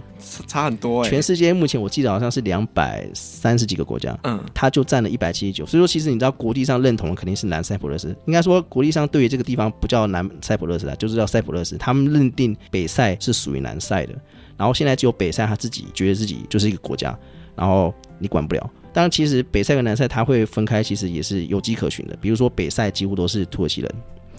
[0.47, 1.11] 差很多哎、欸。
[1.11, 5.65] 全世界目前我记得好像是两百三十几个国家，嗯，它就占了一百七十九。
[5.65, 8.15] 所以说，其实你知道国际上认同的肯定是南塞浦路斯。
[8.27, 11.79] 应该说，国际上对于这个地方不叫南塞浦路斯啊，就是叫塞浦路斯。
[11.79, 14.15] 他们认定北塞是属于南塞的，
[14.57, 17.19] 然后现在只有北塞他自己觉得自己就是一个国家，
[17.55, 18.71] 然后你管不了。
[18.93, 22.17] 当然，其实北塞跟南塞它会分开，其实也是有迹可循的。
[22.21, 23.91] 比如说，北塞几乎都是土耳其人。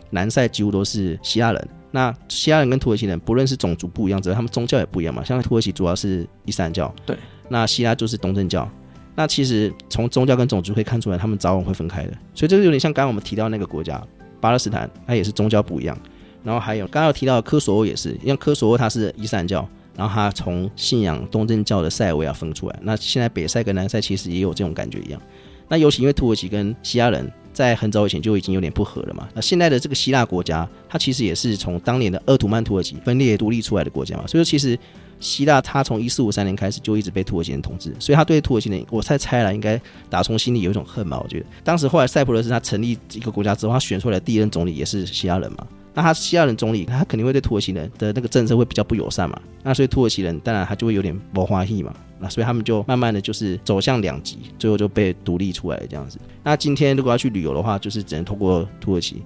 [0.09, 5.23] 南塞几乎都是希腊人，那希腊人跟土耳其人不论是种族不一样，只是他们宗教也不一样嘛。
[5.23, 7.17] 像土耳其主要是伊斯兰教，对，
[7.49, 8.69] 那希腊就是东正教。
[9.15, 12.11] 那其实从宗教跟种族可以看出来，他们早晚会分开的。
[12.35, 13.99] 所以这个有点像刚刚我们提到那个国家
[14.39, 15.97] 巴勒斯坦，它也是宗教不一样。
[16.43, 22.79] 然后还有刚刚有提到的科索沃也是，因为科索沃它是伊斯兰教，然后它从信仰东正教的塞尔维亚分出来。
[22.81, 25.21] 那现在北塞跟南塞其实也有这种感觉一样。
[25.69, 27.31] 那尤其因为土耳其跟希腊人。
[27.57, 29.27] 在很早以前就已经有点不和了嘛。
[29.33, 34.27] 那现在的这个希腊国家，它其实也是从当年的鄂图曼土耳其分裂独立出来的国家嘛。
[34.27, 34.77] 所以说，其实
[35.19, 41.19] 希腊它从一四五三年开始就一直被土耳其人统治，所以他对土耳其人，我猜猜了，应该打从心里有一种恨吧。
[41.19, 45.65] 我觉得当时后来塞浦路斯他成立一个国家之后，他选出来的第一任总理也是希腊人嘛。
[45.97, 49.41] 那他希腊人总理，他肯定会对土耳其人的那个政策会比较不友善嘛。
[49.63, 51.91] 那所以土耳其人当然他就会有点不欢喜嘛。
[52.19, 56.19] 那所以他们就慢慢的就是走向两极，最后就被独立出来这样子。
[56.43, 59.23] 那今天如果要去旅游的话，就是只能通过土耳其，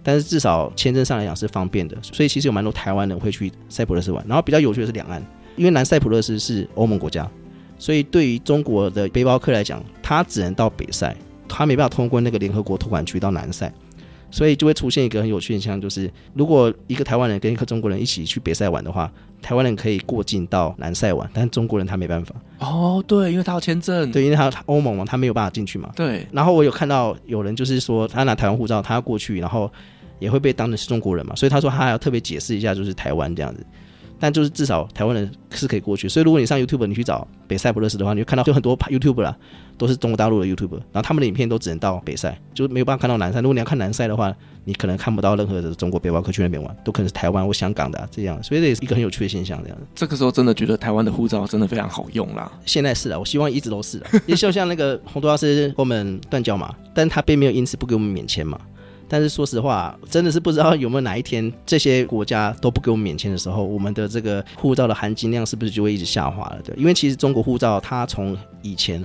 [0.00, 1.96] 但是至少签证上来讲是方便的。
[2.00, 4.24] 所以其实有蛮多台湾人会去塞浦路斯玩。
[4.28, 5.20] 然后比较有趣的是两岸，
[5.56, 7.28] 因为南塞浦路斯是欧盟国家，
[7.80, 11.16] 所以对于中国的背包客来讲，他只能到北塞，
[11.48, 13.72] 他没办法通过那个联合国托管区到南塞。
[14.32, 19.08] 所以就会出现一个很有趣的现象，就是如果一个台湾人跟一个中国人一起去北赛玩的话，
[19.42, 22.34] 台湾人可以过境到南赛玩，但是中国人他没办法。
[22.58, 25.92] 哦，对，因为他要签证，对，因为他欧盟嘛，他没有办法进去嘛。
[25.94, 26.26] 对。
[26.32, 29.70] 然后我有看到有人就是说，他拿台湾护照，他要过去，然后
[30.18, 33.66] 也会被当成是中国人嘛，所以他说他还要特别解释一下，就是台湾这样子。
[34.22, 39.36] 但就是至少台湾人是可以过去，所以如果你上 YouTube 你去找北塞浦路斯的话，你就看到就很多 YouTube 啦，
[39.76, 43.40] 都是中国大陆的 YouTube，然后他们的影片都只能到北塞，就没有办法看到南塞。
[43.40, 44.32] 如果你要看南塞的话，
[44.64, 49.60] 你可能看不到任何的中国背包客去那边玩，都可能是台湾或香港的、啊、这样，所以这也是一个很有趣的现象。
[49.64, 52.50] 这样，这个时候真的觉得台湾的护照真的非常好用啦。
[52.64, 58.56] 现在是啊，我希望一直都是啊，也就像那个洪都拉斯跟我们断交嘛，但他并没有因此不给我们免签嘛。
[59.12, 66.62] 但是说实话，真的是不知道有没有哪一天这些国家都不给我们免签的时候，我们的这个护照的含金量是不是就会一直下滑了？
[66.64, 69.04] 对，因为其实中国护照它从以前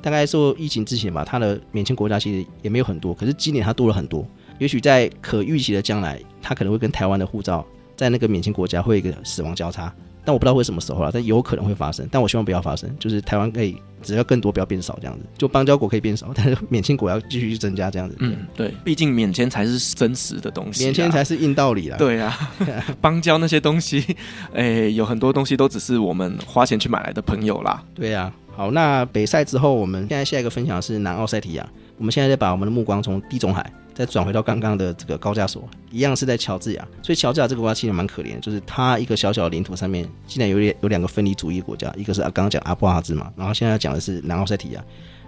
[0.00, 4.24] 大概受疫情之前吧，它的免签国家其实也没有很多，可是今年它多了很多。
[4.60, 7.66] 也许在可预期的将来，它可能会跟台湾的护照
[7.96, 9.92] 在那个免签国家会一个死亡交叉。
[10.28, 12.06] 但我不知道会什么时候了，但有可能会发生。
[12.12, 15.24] 但我希望不要发生，就是台湾可以只要更多，不要变少这样子。
[15.38, 18.14] 就邦交国可以变少，但是免签国要继续去增加这样子。
[18.20, 21.96] 嗯，对，毕竟免签才是真实的东西，免签才是硬道理啦。
[21.96, 22.36] 对啊，
[23.00, 24.04] 邦交那些东西，
[24.52, 27.82] 哎、欸，有很多东西都只是我们花钱去买来的朋友啦。
[27.94, 31.66] 对啊，好，那北塞之后，我们现在下一个分享是南奥塞提亚。
[31.96, 36.86] 我们现在再把我们的目光从地中海再转回到刚刚的这个高加索，一样是在乔治亚。
[37.02, 44.84] 所以乔治亚这个国家其实蛮可怜，就是它一个小小的领土上面，竟然有两有两个分离主义国家，一个是刚刚讲阿布哈兹嘛，然后现在讲的是南奥塞提亚。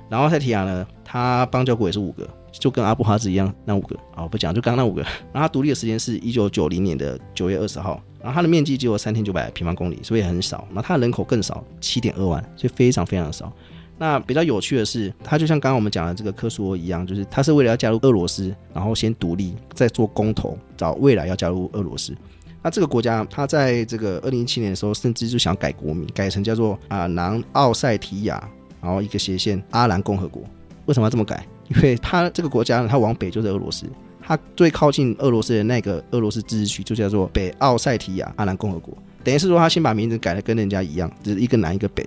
[0.09, 5.03] 南奥塞提亚呢，它邦交国也是五个，就跟阿布哈兹一样，那五个啊，不讲，就刚刚那五个。
[5.33, 10.65] 然后它独立的时间是一九九零年的九月二十号，然后它的面积只有三千九百平方公里，所以很少。
[10.69, 13.53] 然后它的人口更少，七点二万，所以非常非常的少。
[14.01, 22.17] 那比较有趣的是，它就像刚刚我们讲的这个科索沃一样，就是它是为了要加入俄罗斯，然后先独立，再做公投，找未来要加入俄罗斯。
[22.63, 28.43] 那这个国家，它在这个二零一七年的时候，甚至就想改国名，改成叫做啊南奥塞提亚，
[28.81, 30.43] 然后一个斜线阿兰共和国。
[30.87, 31.47] 为什么要这么改？
[31.69, 33.85] 因为它这个国家呢，它往北就是俄罗斯，
[34.23, 38.97] 它最靠近俄罗斯的那个俄罗斯自治区就叫做北奥塞提亚阿兰共和国。
[39.23, 42.07] 等于是说，他先把名字改的跟人家一样，只是一个南一个北。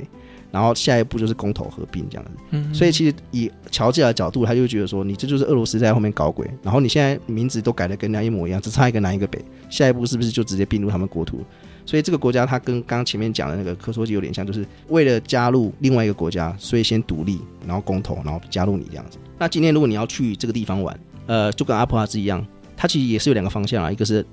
[0.54, 11.40] 然后下一步就是公投合并这样子，嗯，所以其实以乔治亚的角度，他就觉得说，你这就是俄罗斯在后面搞鬼，然后你现在名字都改得跟人家一模一样，只差一个南一个北，下一步是不是就直接并入他们国土？
[11.88, 19.18] 所以这个国家它跟刚刚前面讲的那个科索沃有点像，就是为了加入另外一个国家，所以先独立，然后公投，然后加入你这样子。
[19.40, 22.46] 那今天如果你要去这个地方玩，呃，就跟阿布哈兹一样，
[22.78, 24.24] 它其实也是有两个方向啊，一个是。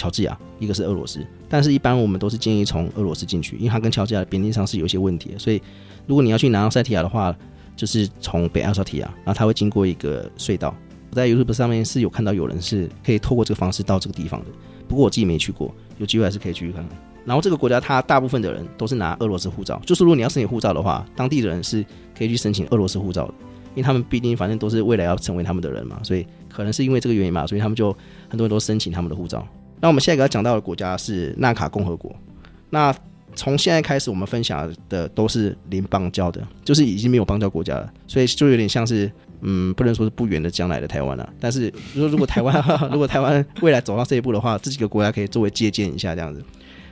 [0.00, 5.60] 乔治亚，一个是俄罗斯，但是一般我们都是建议从俄罗斯进去，因为它跟乔治亚的边境上是有一些问题的，所以
[6.06, 7.36] 如果你要去南奥塞提亚的话，
[7.76, 10.74] 就是从北奥塞提亚，然后它会经过一个隧道。
[11.10, 14.46] 我在 YouTube 上面是有看到有人是可以透过这个方式到这个地方的，
[14.88, 16.96] 不过我自己没去过，有机会还是可以去看看。
[17.26, 21.84] 然后这个国家它大部分的人都是拿俄罗斯护照，就是如果你要申请护照的话，当地的人是
[22.16, 23.34] 可以去申请俄罗斯护照的，
[23.74, 27.92] 因为他们毕竟反正都是未来要成为他们的人嘛，所以可能是因为这个原因嘛，所以他们就
[28.28, 29.46] 很多人都申请他们的护照。
[29.80, 32.14] 那我们下一个要讲到的国家是纳卡共和国。
[32.70, 32.94] 那
[33.34, 41.26] 从现在开始，我们分享的都是邻邦交的，就是已经没有邦交国家了，所以就有点像是，嗯，不能说是不远的将来的台湾了。
[41.38, 46.44] 但是，如如果台湾 如果台湾未来走到这一步的话，这几个国家可以作为借鉴一下这样子。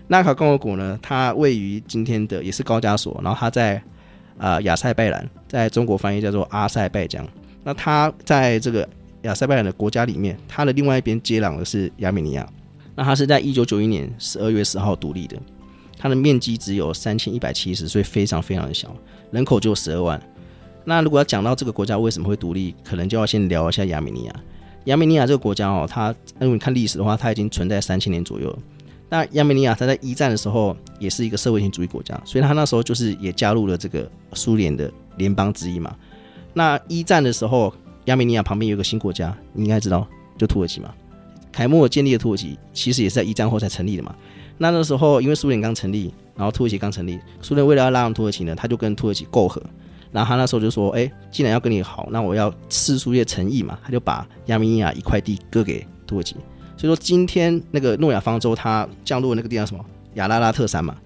[0.07, 3.77] 纳卡共和国呢，它位于今天的也是高加索，然后它在
[4.39, 7.27] 啊、呃、亚塞拜然，在中国翻译叫做阿塞拜疆。
[7.65, 8.89] 那它在这个
[9.23, 12.49] 亚塞拜然的国家里面，它的另外一边接壤的是亚美尼亚。
[12.99, 15.37] 那它是在一九九一年十二月十号独立的，
[15.97, 18.93] 它的面积只有三千一百七十，所以非常非常的小，
[19.31, 20.21] 人口就十二万。
[20.85, 24.35] 那如果要讲到这个国家为什么会独立，可能就要先聊一下亚美尼亚。
[24.87, 28.59] 亚美尼亚这个国家哦，它如果你看历史的话，它已经存在三千年左右。
[29.09, 35.95] 那亚美尼亚它在一战的时候也是一个社会性主义国家，所以它那时候就是也加入了这个苏联的联邦之一嘛。
[36.53, 37.73] 那一战的时候，
[38.07, 40.05] 亚美尼亚旁边有个新国家，你应该知道，
[40.37, 40.93] 就土耳其嘛。
[41.53, 44.15] 凯末尔建立的土耳其，其实也是在一战后才成立的嘛。
[44.59, 49.63] 那那时候，因为苏联刚成立，然后土耳其刚成立，苏联为了要拉拢土耳其呢，他就跟土耳其媾和。
[50.11, 56.35] 然后他那时候就说：“哎，既然要跟你好，那我要释出一些诚意嘛。”他就把亚美尼亚一块地割给土耳其。
[56.79, 59.85] 所以说，今天那个诺亚方舟它降落的那个地方什么
[60.15, 60.97] 亚拉拉特山嘛，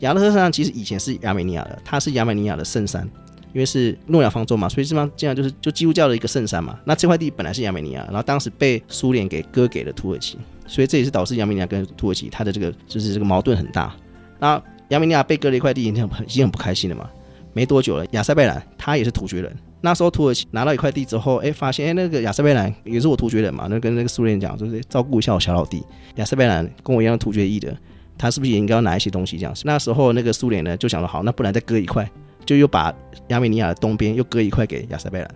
[0.00, 3.08] 亚拉特山其实以前是亚美尼亚的，它是亚美尼亚的圣山。
[3.52, 6.78] 因为是诺亚方舟嘛，所以这地方这样就是就基督教的一个圣山嘛。
[6.84, 13.94] 那这块地本来是亚美尼亚，然后当时被苏联给割给了土耳其，所以这也是导致亚美尼亚跟土耳其它的这个就是这个矛盾很大。
[14.38, 17.08] 那亚美尼亚被割了一块地，已经很已经很不开心了嘛。
[17.54, 25.84] 没多久了，亚塞拜然他也是突厥人，那时候土耳其拿到一块地之后，哎，发现哎那个亚塞拜然也是我突厥人嘛，那跟那个苏联讲，就是照顾一下我小老弟。
[26.14, 27.76] 亚塞拜然跟我一样突厥裔的，
[28.16, 29.54] 他是不是也应该要拿一些东西这样？
[29.64, 32.10] 那时候那个苏联呢就想了，好，那不然再割一块，
[32.44, 32.94] 就又把
[33.28, 35.30] 亚美尼亚的东边又割一块给亚塞拜然。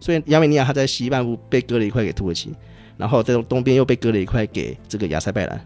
[0.00, 2.52] 所以亚美尼亚它在西半部被割了一块给土耳其，
[2.96, 5.60] 然后在东边又被割了一块给这个亚塞拜然。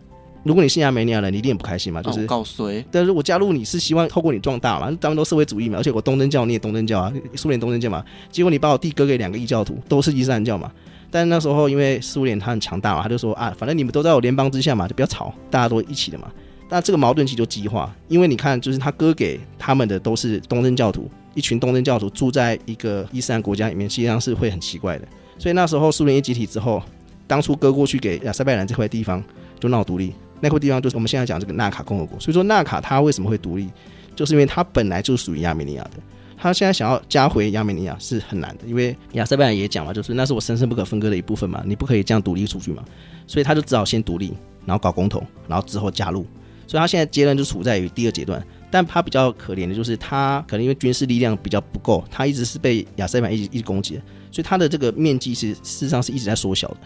[0.45, 2.01] 如果你是亚美尼亚人，你一定很不开心嘛？
[2.01, 4.87] 就是告谁，但是我加入你是希望透过你壮大嘛？
[5.01, 8.05] 咱们都社会主义嘛，而且我东正教你也东正教啊， 苏联东正教嘛。
[8.31, 10.71] 结果你把我弟割给两个异教徒，都是伊斯兰教嘛。
[11.11, 16.31] 但是那时候因为苏联它很强大嘛，他就说啊，反正你们都在我联邦之下嘛，就不要吵，大家都一起的嘛。
[16.69, 25.09] 那这个矛盾其实就激化，因为你看，就是他割给他们的都是东正教徒，一群东正教徒住在一个伊斯兰国家里面，实际上是会很奇怪的。
[25.39, 26.83] 所以那时候苏联一解体之后，
[27.27, 29.23] 当初割过去给亚塞拜然这块地方
[29.59, 30.13] 就闹独立。
[30.41, 33.69] 那块地方就是我们现在讲这个纳卡共和国，所以说纳卡它为什么会独立，
[34.15, 35.93] 就是因为它本来就属于亚美尼亚的，
[36.37, 42.85] 它现在想要加回亚美尼亚是很难的，因为亚塞拜然也讲了，就是那是我神圣不可分割的一部分嘛，你不可以这样独立出去嘛，
[43.27, 44.33] 所以他就只好先独立，
[44.65, 46.25] 然后搞公投，然后之后加入，
[46.69, 48.41] 所以他现在阶段就处在于第二阶段，
[48.71, 53.95] 但他比较可怜的就是他可能因为军事力量比较不够，他一直是被亚塞拜一直一直攻击，
[54.31, 56.77] 所以他的这个面积是事实上是一直在缩小的，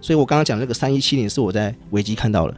[0.00, 2.54] 所以我刚刚讲的这个三一七零是我在维基看到了。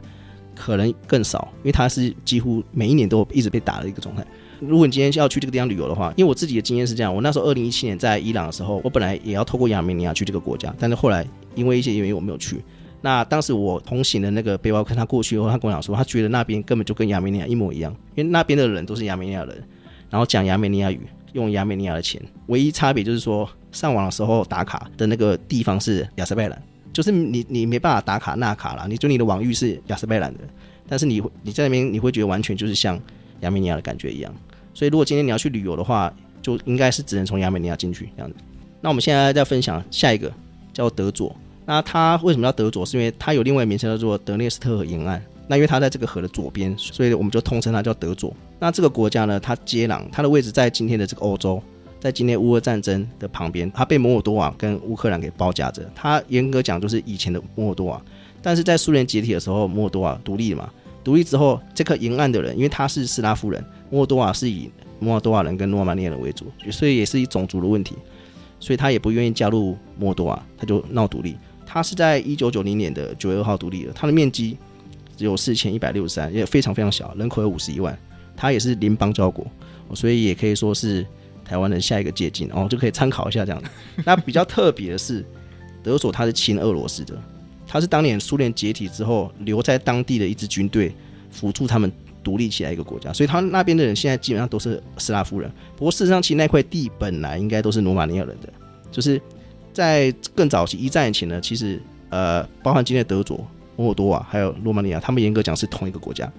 [0.57, 4.25] 可能更少，因为它是几乎每一年都一直被打的一个状态。
[4.61, 12.63] 如果你今天要去这个地方旅游的话，因为我自己的经验是这样，我那时候二零一七年在伊朗的时候，我本来也要透过亚美尼亚去这个国家，但是后来因为一些原因我没有去。
[13.05, 19.63] 那当时我同行的那个背包客他过去以后，他跟我讲说，他觉得那边根本就跟亚美尼亚一模一样，因为那边的人都是亚美尼亚人，
[20.09, 20.99] 然后讲亚美尼亚语，
[21.33, 26.59] 用亚美尼亚的钱，唯一差别就是说上网的时候打卡的那个地方是亚塞拜然。
[26.91, 30.39] 就是你你没办法打卡纳卡了，你就你的网域是亚塞拜然的，
[30.87, 32.99] 但是你你在那边你会觉得完全就是像
[33.41, 34.33] 亚美尼亚的感觉一样，
[34.73, 38.35] 所以如果今天你要去旅游的话，就应该是只能从亚美尼亚进去这样子。
[38.81, 40.33] 那我们现在再分享下一个
[40.73, 41.35] 叫德佐，
[41.65, 42.85] 那它为什么叫德佐？
[42.85, 48.33] 是因为它有另外一名称叫做德涅斯特河沿岸，那因为它在这个河的左边，所以我们就通称它叫德佐。
[48.59, 51.61] 那这个国家呢，它接壤它的位置在今天的这个欧洲。
[51.97, 55.83] 在今天乌俄战争的旁边，它被摩尔多瓦跟乌克兰给包夹着。
[55.95, 57.99] 它严格讲就是以前的摩尔多瓦，
[58.43, 60.69] 但是在苏联解体的时候，摩尔多瓦独立了嘛。
[61.03, 67.95] 独立之后，这个沿岸的人，因为他是斯拉夫人，摩尔多瓦是以摩尔多瓦人跟诺马尼亚人为主，所以也是一种族的问题，
[68.59, 71.35] 所以他也不愿意加入摩尔多瓦，他就闹独立。
[71.75, 74.57] 他是在一九九零年的九月二号独立的，它的面积
[75.17, 77.97] 只有四千一百六十三，也非常非常小，人口有五十一万，
[78.33, 79.45] 它也是邻邦交国，
[79.93, 81.05] 所以也可以说是。
[81.47, 83.63] 台湾的下一个接近哦，就可以参考一下这样。
[84.03, 85.23] 那比较特别的是，
[85.83, 87.15] 德索他是亲俄罗斯的，
[87.67, 90.91] 他是当年苏联解体之后留在当地的一支军队，
[91.29, 91.91] 辅助他们
[92.23, 93.13] 独立起来一个国家。
[93.13, 95.47] 所以他那边的人现在基本上都是斯拉夫人。
[95.77, 98.51] 不过事实上，其实那块地本来应该都是罗马尼亚人的，
[98.91, 99.21] 就是
[99.75, 103.45] 在更早期一战以前呢，其实呃，包含今天的德佐、
[103.75, 106.31] 摩尔多瓦还有罗马尼亚，他们严格讲是同一个国家。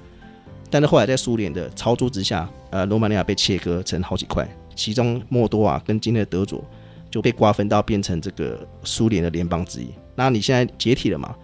[0.70, 4.48] 但是后来在苏联的操作之下，呃，罗马尼亚被切割成好几块。
[4.74, 6.64] 其中摩尔多瓦跟今天的德佐
[7.10, 9.88] 就被瓜分到变成这个苏联的联邦之一。
[10.14, 11.34] 那你现在解体了嘛？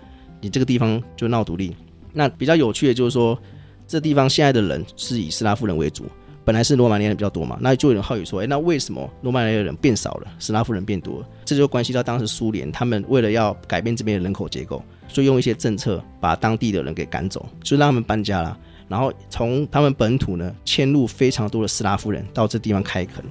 [0.41, 1.77] 你这个地方就闹独立。
[2.15, 3.39] 那比较有趣的就是说，
[3.87, 6.07] 这地方现在的人是以斯拉夫人为主，
[6.45, 7.59] 本来是罗马尼亚人比较多嘛。
[7.61, 11.27] 那就有人好奇说，哎，那为什么罗马尼亚人变少了，斯拉夫人变多了？
[11.45, 18.59] 这就关系到当时苏联他们为了要改变这边的人口结构，所以用一些政策把当地的人给赶走，就让他们搬家了。
[18.89, 23.25] 然后从他们本土呢迁入非常多的斯拉夫人到这地方开垦，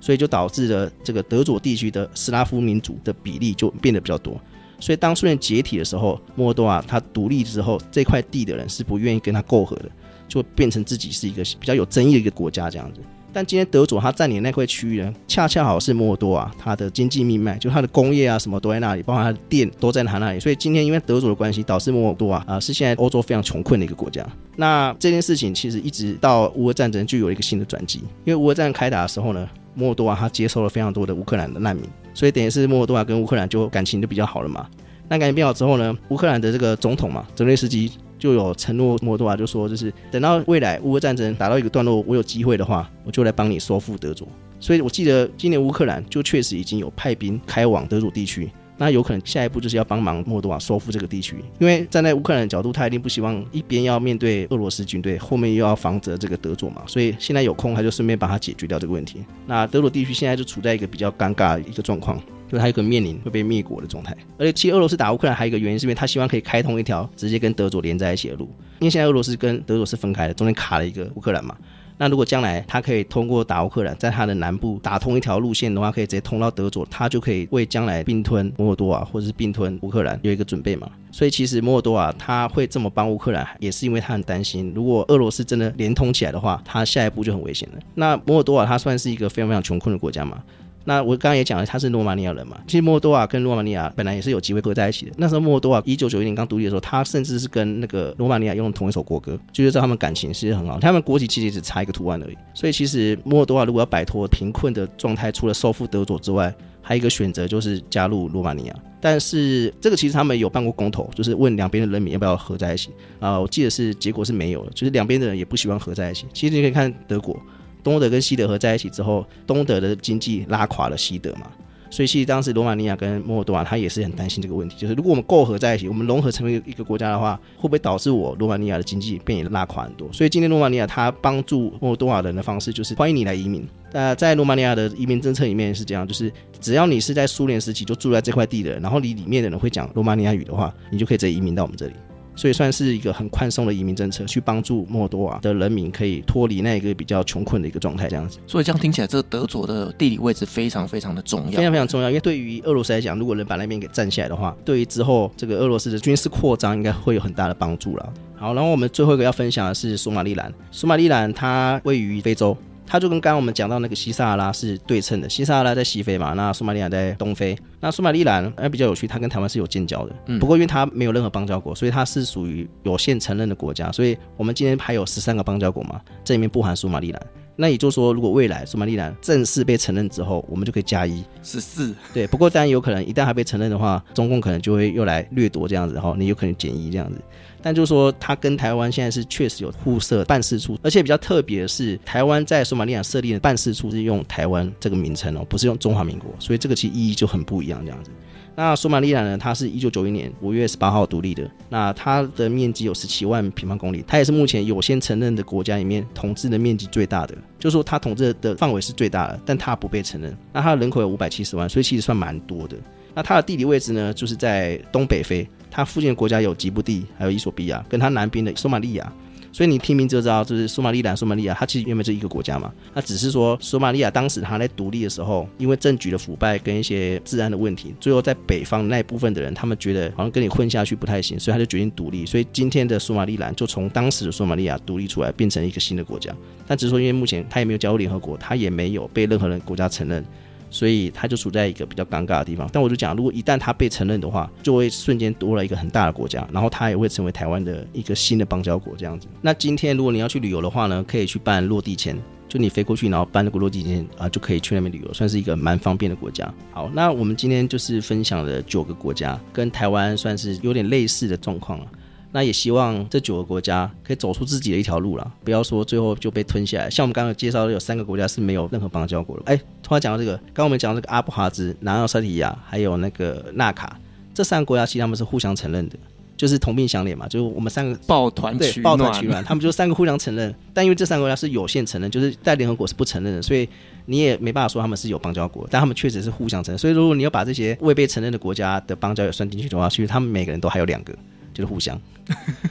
[0.00, 4.40] 所以就导致了这个德佐地区的斯拉夫民族的比例就变得比较多。
[4.80, 9.90] 所以当苏联解体的时候，摩尔多瓦他独立之后，这块地的人是不愿意跟他媾和的，
[10.28, 13.00] 就变成自己是一个比较有争议的一个国家这样子。
[13.30, 20.40] 但今天德佐他占领那块区域呢，恰恰好是摩尔多瓦他的经济命脉，就他的工业啊什么都在那里，包括他的电都在他那里。
[20.40, 24.26] 所以今天因为德佐的关系，导致摩尔多瓦啊是现在欧洲非常穷困的一个国家。
[24.56, 34.66] 那这件事情其实一直到乌俄战争就有一个新的转机，因为乌俄战争开打的时候呢，摩尔多瓦他接收了非常多的乌克兰的难民，所以等于是摩尔多瓦跟乌克兰就感情就比较好了嘛。
[35.06, 37.92] 那感情变好之后呢，乌克兰的这个总统嘛，泽连斯基。
[38.18, 44.26] 就有承诺，摩尔多瓦就说，就是等到未来乌俄战争打到一个段落，我有机会的话，我就来帮你收复德佐。
[44.60, 59.24] 所以我记得今年乌克兰就确实已经有派兵开往德佐地区，那有可能下一步就是要帮忙莫多瓦收复这个地区，因为站在乌克兰的角度，他一定不希望一边要面对俄罗斯军队，后面又要防着这个德佐嘛，所以现在有空他就顺便把它解决掉这个问题。
[59.46, 62.20] 那德佐地区现在就处在一个比较尴尬的一个状况。
[62.50, 68.44] 就他有可能面临会被灭国的状态，而且其实俄罗斯打乌克兰还有一个原因，是因为他希望可以开通一条直接跟德佐连在一起的路，
[68.80, 71.54] 因为现在俄罗斯跟德佐是分开的，中间卡了一个乌克兰嘛。
[72.00, 80.88] 那如果将来他可以通过打乌克兰，在他的南部打通一条路线的话，可以直接通到德佐，他就可以为将来并吞摩尔多瓦或者是并吞乌克兰有一个准备嘛。
[81.10, 87.78] 所以其实摩尔多瓦他会这么帮乌克兰，也是因为他很担心，如果俄罗斯真的连通起来的话，他下一步就很危险了。
[87.96, 90.40] 那摩尔多瓦他算是一个非常非常穷困的国家嘛。
[90.88, 92.58] 那我刚刚也讲了，他是罗马尼亚人嘛。
[92.66, 95.12] 其实莫多瓦跟罗马尼亚本来也是有机会合在一起的。
[95.18, 100.80] 那时候莫多瓦一九九一年刚独立的时候，他甚至是跟那个罗马尼亚用同一首国歌，就是知道他们感情其实很好。
[100.80, 102.36] 他们国籍其实只差一个图案而已。
[102.54, 108.74] 所以其实莫多瓦如果要摆脱贫困的状态，除了收复德佐之外，还有一个选择就是加入罗马尼亚。
[108.98, 112.88] 但是这个其实他们有办过公投，就是问两边的人民要不要合在一起
[113.20, 113.42] 啊、呃。
[113.42, 116.24] 我记得是结果是没有的，就是两边的人也不希望合在一起。
[116.32, 117.38] 其实你可以看德国。
[117.82, 121.50] 东德跟西德合在一起之后，东德的经济拉垮了西德嘛，
[121.90, 130.08] 所以其实当时罗马尼亚跟摩尔多瓦他也是很担心这个问题，就是如果我们够合在一起，我们融合成为一个国家的话，会不会导致我罗马尼亚的经济变也拉垮很多？
[130.12, 133.66] 所以今天罗马尼亚他帮助摩尔多瓦人的方式就是欢迎你来移民。
[133.90, 141.94] 那在罗马尼亚的移民政策里面是这样，就是只要你是在苏联时期就住在这块地的，然后你里面的人会讲罗马尼亚语的话，你就可以直接移民到我们这里。
[142.38, 148.38] 所以算是一个很宽松的移民政策，去帮助莫多瓦的人民可以脱离那个比较穷困的一个状态，这样子。
[148.46, 152.08] 所以这样听起来，这个德佐的地理位置非常非常的重要，非常非常重要。
[152.08, 158.12] 因为对于俄罗斯来讲，如果能把那边给占下来的话，对于之后这个俄罗斯的军事扩张应该会有很大的帮助了。
[158.36, 160.54] 好，然后我们最后一个要分享的是索马利兰。
[160.70, 162.56] 索马利兰它位于非洲。
[162.88, 167.56] 它就跟刚刚我们讲到那个西萨拉是对称的，西萨拉在西非嘛，那苏马利亚在东非。
[167.80, 173.92] 那苏马利兰哎比较有趣，它跟台湾是有建交的，不过因为它没有任何邦交国，所以它是属于有限承认的国家。
[173.92, 177.22] 所以我们今天还有十三个邦交国嘛，这里面不含苏马利兰。
[177.60, 181.92] 那也就是说，如果未来索马利兰正式被承认之后，我们就可以加一十四。
[182.14, 187.20] 对，不过当然有可能一旦还被承认的话，中共可能就会又来掠夺这样子，然后你有可能减一这样子。
[187.60, 198.12] 但就是说，它跟台湾现在是确实有互设办事处，而且比较特别的是，台湾在索马利亚设立的办事处是用台湾这个名称哦，不是用中华民国，所以这个其实意义就很不一样这样子。
[198.58, 210.36] 那索马利兰呢，它是一九九一年五月十八号独立的，那它的面积有十七万平方公里，它也是目前有先承认的国家里面统治的面积最大的，就是说它统治的范围是最大的，但它不被承认。
[210.52, 212.76] 那它的人口有五百七十万，所以其实算蛮多的。
[213.14, 215.48] 那它的地理位置呢，就是在东北非。
[215.70, 219.12] 它附近的国家有吉布地，还有伊索比亚，跟它南边的索马利亚。
[219.52, 222.72] 所以你听名字就知道，就是索马利兰、索马利亚，它其实原本是一个国家嘛。
[222.94, 232.24] 那只是说索马利亚当时它在独立的时候，因为政局的腐败跟一些治安的问题，最后在北方那一部分的人，他们觉得好像跟你混下去不太行，所以他就决定独立。
[232.26, 236.34] 所以今天的索马利兰就从当时的索马利亚独立出来，变成一个新的国家。
[236.66, 240.24] 但只是说，因为目前它也没有加入联合国，它也没有被任何人国家承认。
[240.70, 249.26] 所以他就处在一个比较尴尬的地方，但我就讲，如果一旦他被承认的话，就会瞬间多了一个很大的国家，然后他也会成为台湾的一个新的邦交国这样子。
[249.40, 252.16] 那今天如果你要去旅游的话呢，可以去办落地签，
[252.48, 256.52] 就你飞过去，然后办那个落地签啊，就可以去那边旅游，算是一个蛮方便的国家。
[256.72, 261.86] 好，那我们今天就是分享了九个国家，跟台湾算是有点类似的状况了。
[262.30, 266.90] 那也希望这九个国家可以走出自己的一条路了，不要说最后就被吞下来。
[266.90, 269.42] 像我们刚刚介绍的，有三个国家是没有任何邦交国的。
[269.46, 273.98] 哎，突然讲到这个，刚刚我们讲这个阿布哈兹、南奥塞梯亚，还有那个纳卡，
[274.34, 275.96] 这三个国家其实他们是互相承认的，
[276.36, 277.26] 就是同病相怜嘛。
[277.26, 280.54] 就是我们三个抱团取抱团取暖，他们就三个互相承认。
[280.74, 283.66] 但因为这三个国家是有限承认，就是在联合国是不承认的，所以
[284.04, 285.66] 你也没办法说他们是有邦交国。
[285.70, 286.78] 但他们确实是互相承认。
[286.78, 291.14] 所以如果你要把这些未被承认的国家的邦交也算进去的话，其实他们每个人都还有两个。
[291.58, 292.00] 就是互相，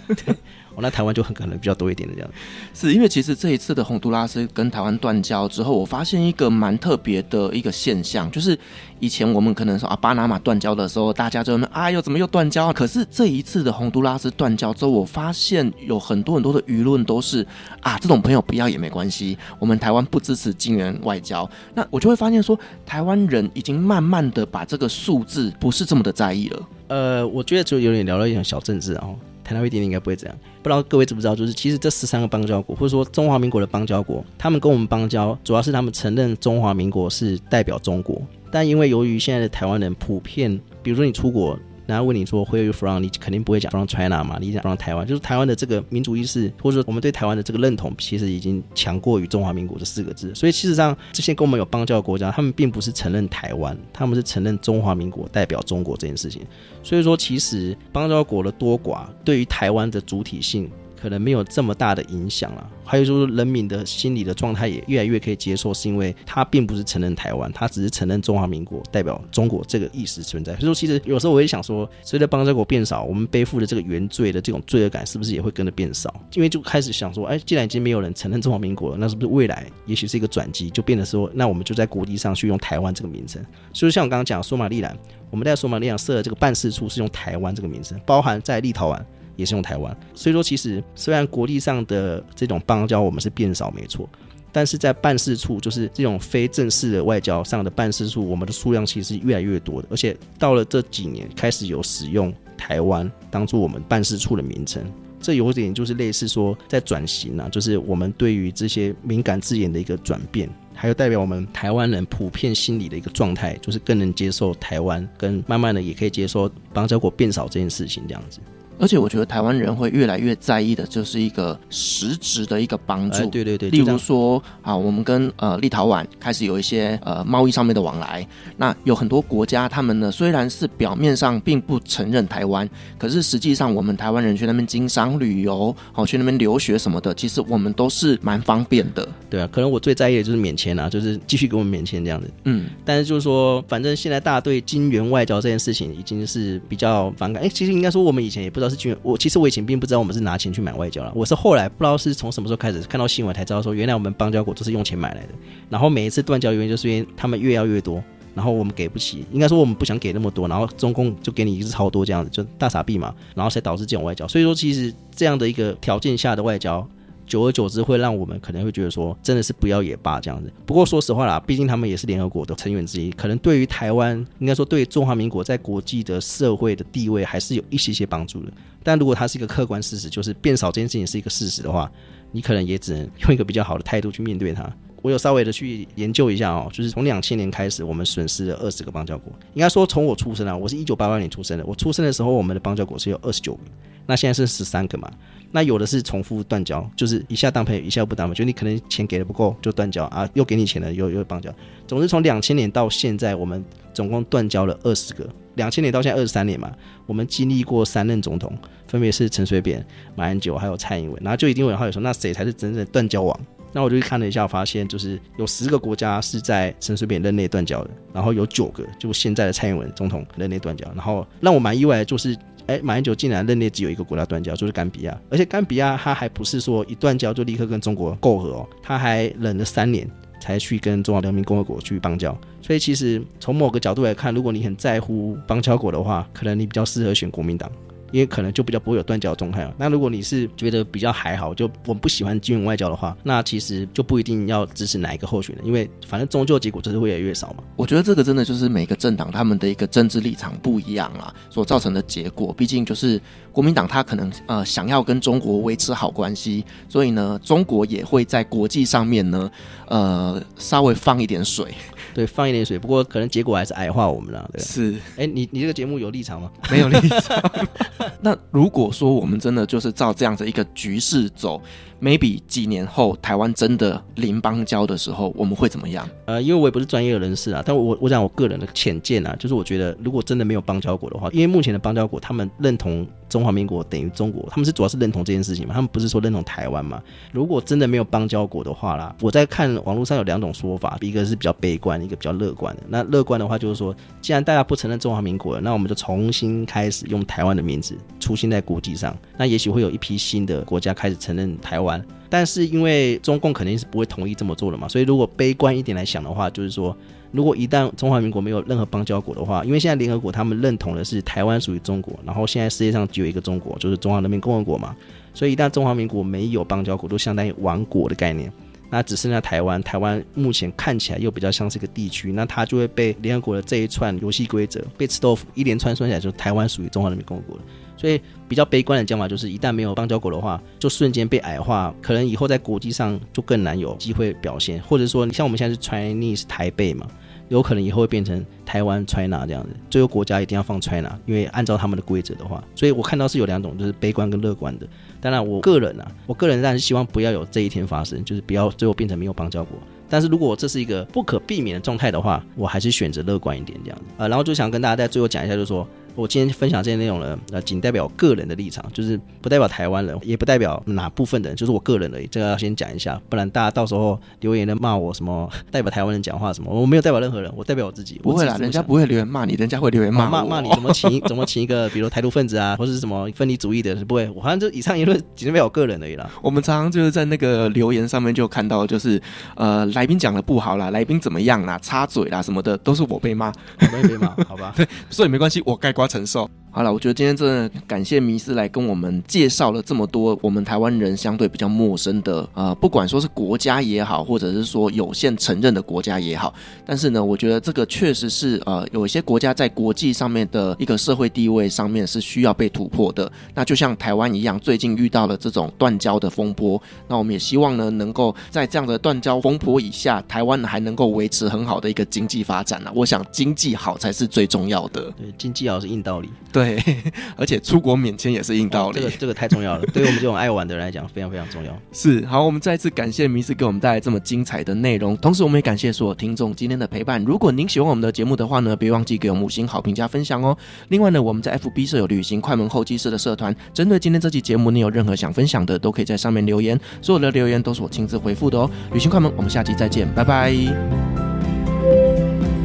[0.07, 0.33] 对，
[0.81, 2.29] 那台湾就很可能比较多一点的这样，
[2.73, 8.57] 是因为其实这一次的洪都拉斯跟台湾断交之后，我发现一个蛮特别的一个现象，就是
[8.99, 12.73] 以前我们可能说啊巴拿马断交的时候，大家就问啊又怎么又断交啊？
[12.73, 17.45] 可是这一次的洪都拉斯断交之后，我发现有很多很多的舆论都是
[17.81, 21.49] 啊这种朋友不要也没关系，我们台湾不支持金援外交。
[21.73, 26.67] 那我就会发现说，台湾人已经慢慢的把这个数字不是这么的在意了。
[26.89, 29.15] 呃，我觉得就有点聊了一点小政治，哦
[29.47, 30.37] 谈到一点点应该不会这样。
[30.61, 38.21] 不知道各位知不知道，就是其实这十三个邦交国，或者说中华民国的邦交国，他们跟我们邦交，主要是他们承认中华民国是代表中国，
[38.51, 41.57] 但因为由于现在的台湾人普遍，比如说你出国。
[41.87, 43.01] 然后问你说 Where are you from？
[43.01, 50.35] 你肯定不会讲 from China 嘛，你讲 from 台湾，就是台湾的这个民主意识，或者说我们对台湾的这个认同，其实已经强过于中华民国这四个字。
[50.35, 56.41] 所以事实上，这些跟我们有邦交的国家，他们并不是承认台湾，他们是承认中华民国代表中国这件事情。
[56.83, 60.69] 所以说，其实邦交国的多寡对于台湾的主体性
[60.99, 62.69] 可能没有这么大的影响了。
[62.83, 70.53] 还有就是人民的心理的状态也越来越可以接受，是因为他并不是承认台湾，他只是承认中华民国代表中国这个意识存在。
[70.53, 76.13] 所以说，其实有时候我也想说，随着邦交国变少，我们背负的这个原罪的这种罪恶感是不是也会跟着变少？
[76.33, 83.45] 因为就开始想说，哎，既然已经没有人承认中华民国了，那是不是未来也许是一个转机，就变得说，那我们就在国际上去用台湾这个名称？
[83.73, 84.97] 所以像我刚刚讲，索马利兰，
[85.29, 89.01] 我们在索马利兰设的这个办事处是用台湾这个名称，包含在立陶宛。
[89.37, 94.09] 也是用台湾，所以说其实虽然国际上的这种邦交我们是变少没错，
[94.51, 104.83] 但是在办事处就是这种非正式的外交上的办事处，我们的数量其实是越来越多的，而且到了这几年开始有使用台湾当做我们办事处的名称，
[105.21, 118.39] 这有点就是类似说在转型啊，就是我们对于这些敏感字眼的一个转变，还有代表我们台湾人普遍心理的一个状态，就是更能接受台湾，跟慢慢的也可以接受邦交国变少这件事情这样子。
[118.79, 123.25] 而且我觉得台湾人会越来越在意的，就是一个实质的一个帮助。
[123.29, 128.25] 对对对，例如说啊，我们跟呃立陶宛开始有一些呃贸易上面的往来。
[128.55, 139.07] 那有很多国家，他们呢虽然是表面上并不承认台湾，可是实际上我们台湾人去那边经商、旅游，好去那边留学什么的，其实我们都是蛮方便的。
[139.29, 142.29] 对啊，可能我最在意的就是免签啊，就是继续给我们免签这样子。
[142.43, 147.41] 嗯，但是就是说，反正现在大家对金元外交这件事情已经是比较反感。
[147.43, 148.66] 哎，其实应该说我们以前也不知道。
[148.69, 151.11] 是军，我其实我以前并不知道我们是拿钱去买外交了。
[151.15, 155.29] 我是后来不知道是从什么时候开始看到新闻才知道说，原来我们邦交国都是用钱买来的。
[155.69, 158.03] 然后每一次断交原因就是因为他们越要越多，
[158.33, 164.27] 然后我们给不起，应该说我们不想给那么多，然后中共就给你一次超多这样子，就大傻逼嘛，然后才导致这种外交。
[164.27, 166.87] 所以说，其实这样的一个条件下的外交。
[167.27, 170.51] 久而久之，会让我们可能会觉得说，真的是不要也罢这样子。
[170.65, 178.51] 不过说实话啦，毕竟他们也是联合国的成员之一，可能对于台湾，应该说对中华民国在国际的社会的地位，还是有一些些帮助的。
[178.81, 181.91] 但如果它是一个客观事实，就是变少这件事情是一个事实的话，
[182.31, 184.63] 你可能也只能用一个比较好的态度去面对它。
[185.01, 189.31] 我有稍微的去研究一下哦，就是从两千年开始，我们损失了二十个邦交国。
[189.53, 193.59] 应该说，从我出生啊，我是一九八八年出生的，我出生的时候，我们的邦交国是有二十九个，
[194.05, 195.09] 那现在是十三个嘛。
[195.51, 201.49] 那有的是重复断交，就是一下当朋友，一下不当嘛，就你可能钱给的不够就断交啊，又给你钱了又又邦交。
[201.87, 205.27] 总之从两千年到现在，我们总共断交了二十个。
[205.55, 206.71] 两千年到现在二十三年嘛，
[207.05, 208.55] 我们经历过三任总统，
[208.87, 209.83] 分别是陈水扁、
[210.15, 211.19] 马英九还有蔡英文。
[211.23, 213.39] 然后就一定有人说，那谁才是真正的断交王？
[213.77, 220.87] 那我就去看了一下，发现就是有十个国家是在陈水扁任内断交的，然后有九个就现在的蔡英文总统任内断交。
[220.95, 222.35] 然后让我蛮意外的就是。
[222.65, 230.05] 哎，马英九竟然任内只有一个国家断交，就是甘比亚，而且甘比亚他还不是说一断交就立刻跟中国媾和哦，他还忍了三年
[230.41, 232.37] 才去跟中华人民共和国去邦交。
[232.61, 237.71] 所以其实从某个角度来看，如果你很在乎邦交国的话，可能你比较适合选国民党。
[238.11, 239.73] 因为可能就比较不会有断交的状态了。
[239.77, 247.63] 那如果你是觉得比较还好，就我们不喜欢金融外交的话，那其实就不一定要支持哪一个候选人，因为反正终究结果就是越来越少嘛。
[247.75, 252.53] 我觉得这个真的就是每个政党他们的一个政治立场不一样啊，所造成的结果。
[252.53, 259.51] 毕竟就是国民党他可能呃想要跟中国维持好关系，所以呢，中国也会在国际上面呢
[259.87, 261.73] 呃稍微放一点水。
[262.17, 264.49] 对，放一点水，不过可能结果还是矮化我们了。
[264.51, 266.51] 对，是，哎，你你这个节目有立场吗？
[266.71, 267.39] 没有立场。
[268.21, 271.61] 那如果说我们真的就是照这样子一个局势走。
[272.01, 276.07] Maybe 几年后台湾真的零邦交的时候，我们会怎么样？
[276.25, 287.01] 呃，因为我也不是专业的人士啊，但我我讲我个人的浅见啊，就是我觉得如果真的没有邦交国的话，因为目前的邦交国他们认同中华民国等于中国，他们是主要是认同这件事情嘛，他们不是说认同台湾嘛。
[287.31, 292.83] 如果真的没有邦交国的话啦，我在看网络上有两种说法，一个是比较悲观，一个比较乐观的。
[292.87, 301.86] 那乐观的话就是说，既然大家不承认中华民国了，那我们就重新开始用台湾的名字出现在国际上，那也许会有一批新的国家开始承认台湾。
[302.29, 306.95] 但是因为中共肯定是不会同意这么做的嘛，所以如果悲观一点来想的话，就是说，
[307.31, 314.95] 如果一旦中华民国没有任何邦交国的话，因为现在联合国他们认同的是台湾属于中国，然后现在世界上只有一个中国，就是中华人民共和国嘛，
[315.33, 318.51] 所以一旦中华民国没有邦交国，都相当于亡国的概念，
[318.89, 327.63] 那只剩下台湾，台湾目前看起来又比较像是一个地区，那它就会被联合国的这一串游戏规则被吃豆腐，一连串算下来，就是台湾属于中华人民共和国了。
[327.97, 337.07] 所以比较悲观的讲法就是，一旦没有邦交国的话，就瞬间被矮化，可能以后在国际上就更难有机会表现，或者说，你像我们现在是 Chinese 台北嘛，
[337.49, 344.87] 有可能以后会变成台湾 China 这样子，最后国家一定要放 China，因为按照他们的规则的话，所以我看到是有两种，就是悲观跟乐观的。
[345.19, 349.77] 当然，我个人啊，我个人当然是希望不要有这一天发生，就是不要最后变成没有邦交国。
[350.09, 354.05] 但是如果这是一个不可避免的状态的话，我还是选择乐观一点这样子。
[354.17, 355.85] 呃，然后就想跟大家在最后讲一下，就是说。
[356.17, 362.25] 我今天分享这些内容呢，呃，仅代表我个人的立场，就是不代表台湾人，也不代表哪部分的人，就是我个人而已。
[362.25, 368.19] 这个要先讲一下，不然大家到时候留言的骂我什么 代表台湾人讲话什么，我没有代表任何人，我代表我自己。
[368.23, 374.27] 不会啦，人家不会留言骂你，人家会留言骂骂骂你，怎么请怎么请一个，比如台独分子啊，或者是什么分离主义的，是不会。
[374.31, 376.27] 我好像就以上言论仅代表我个人而已啦。
[376.41, 379.21] 我们常常就是在那个留言上面就看到，就是
[379.55, 384.73] 呃，来宾讲的不好啦，来宾怎么样啦，插嘴啦什么的，都是我被骂，我被骂，好吧？
[384.75, 386.49] 对，所以没关系，我概承受。
[386.69, 396.53] 好了，我觉得今天真的感谢迷斯来跟我们介绍了这么多我们台湾人相对比较陌生的呃，不管说是国家也好，或者是说有限承认的国家也好，
[396.85, 403.31] 但是呢，我觉得这个确实是呃，有一些国家在国际上面的一个社会地位上面是需要被突破的。
[403.55, 412.91] 那就像台湾一样，最近遇到了这种断交的风波，那我们也希望呢，能够在这样的断交风波以下，台湾还能够维持很好的一个经济发展呢。
[412.93, 415.01] 我想经济好才是最重要的。
[415.17, 416.29] 对，经济好是硬道理。
[416.51, 416.81] 对。
[417.35, 418.99] 而且出国免签也是硬道理。
[418.99, 421.71] 哦，这个这个太重要了， 对于我们这种爱玩的人来讲，非常非常重要。
[421.91, 427.23] 是，好，我们再次感谢迷斯给我们带来这么精彩的内容，同时我们也感谢所有听众今天的陪伴。
[427.23, 430.57] 如果您喜欢我们的节目的话呢，别忘记给我们五星好评加分享哦。
[430.89, 438.69] 另外呢，我们在 FB 设有旅行快门候机室的社团，针对今天这期节目，你有任何想分享的，都可以在上面留言，所有的留言都是我亲自回复的哦。
[438.93, 440.51] 旅行快门，我们下期再见，拜拜。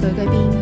[0.00, 0.61] 各位贵宾，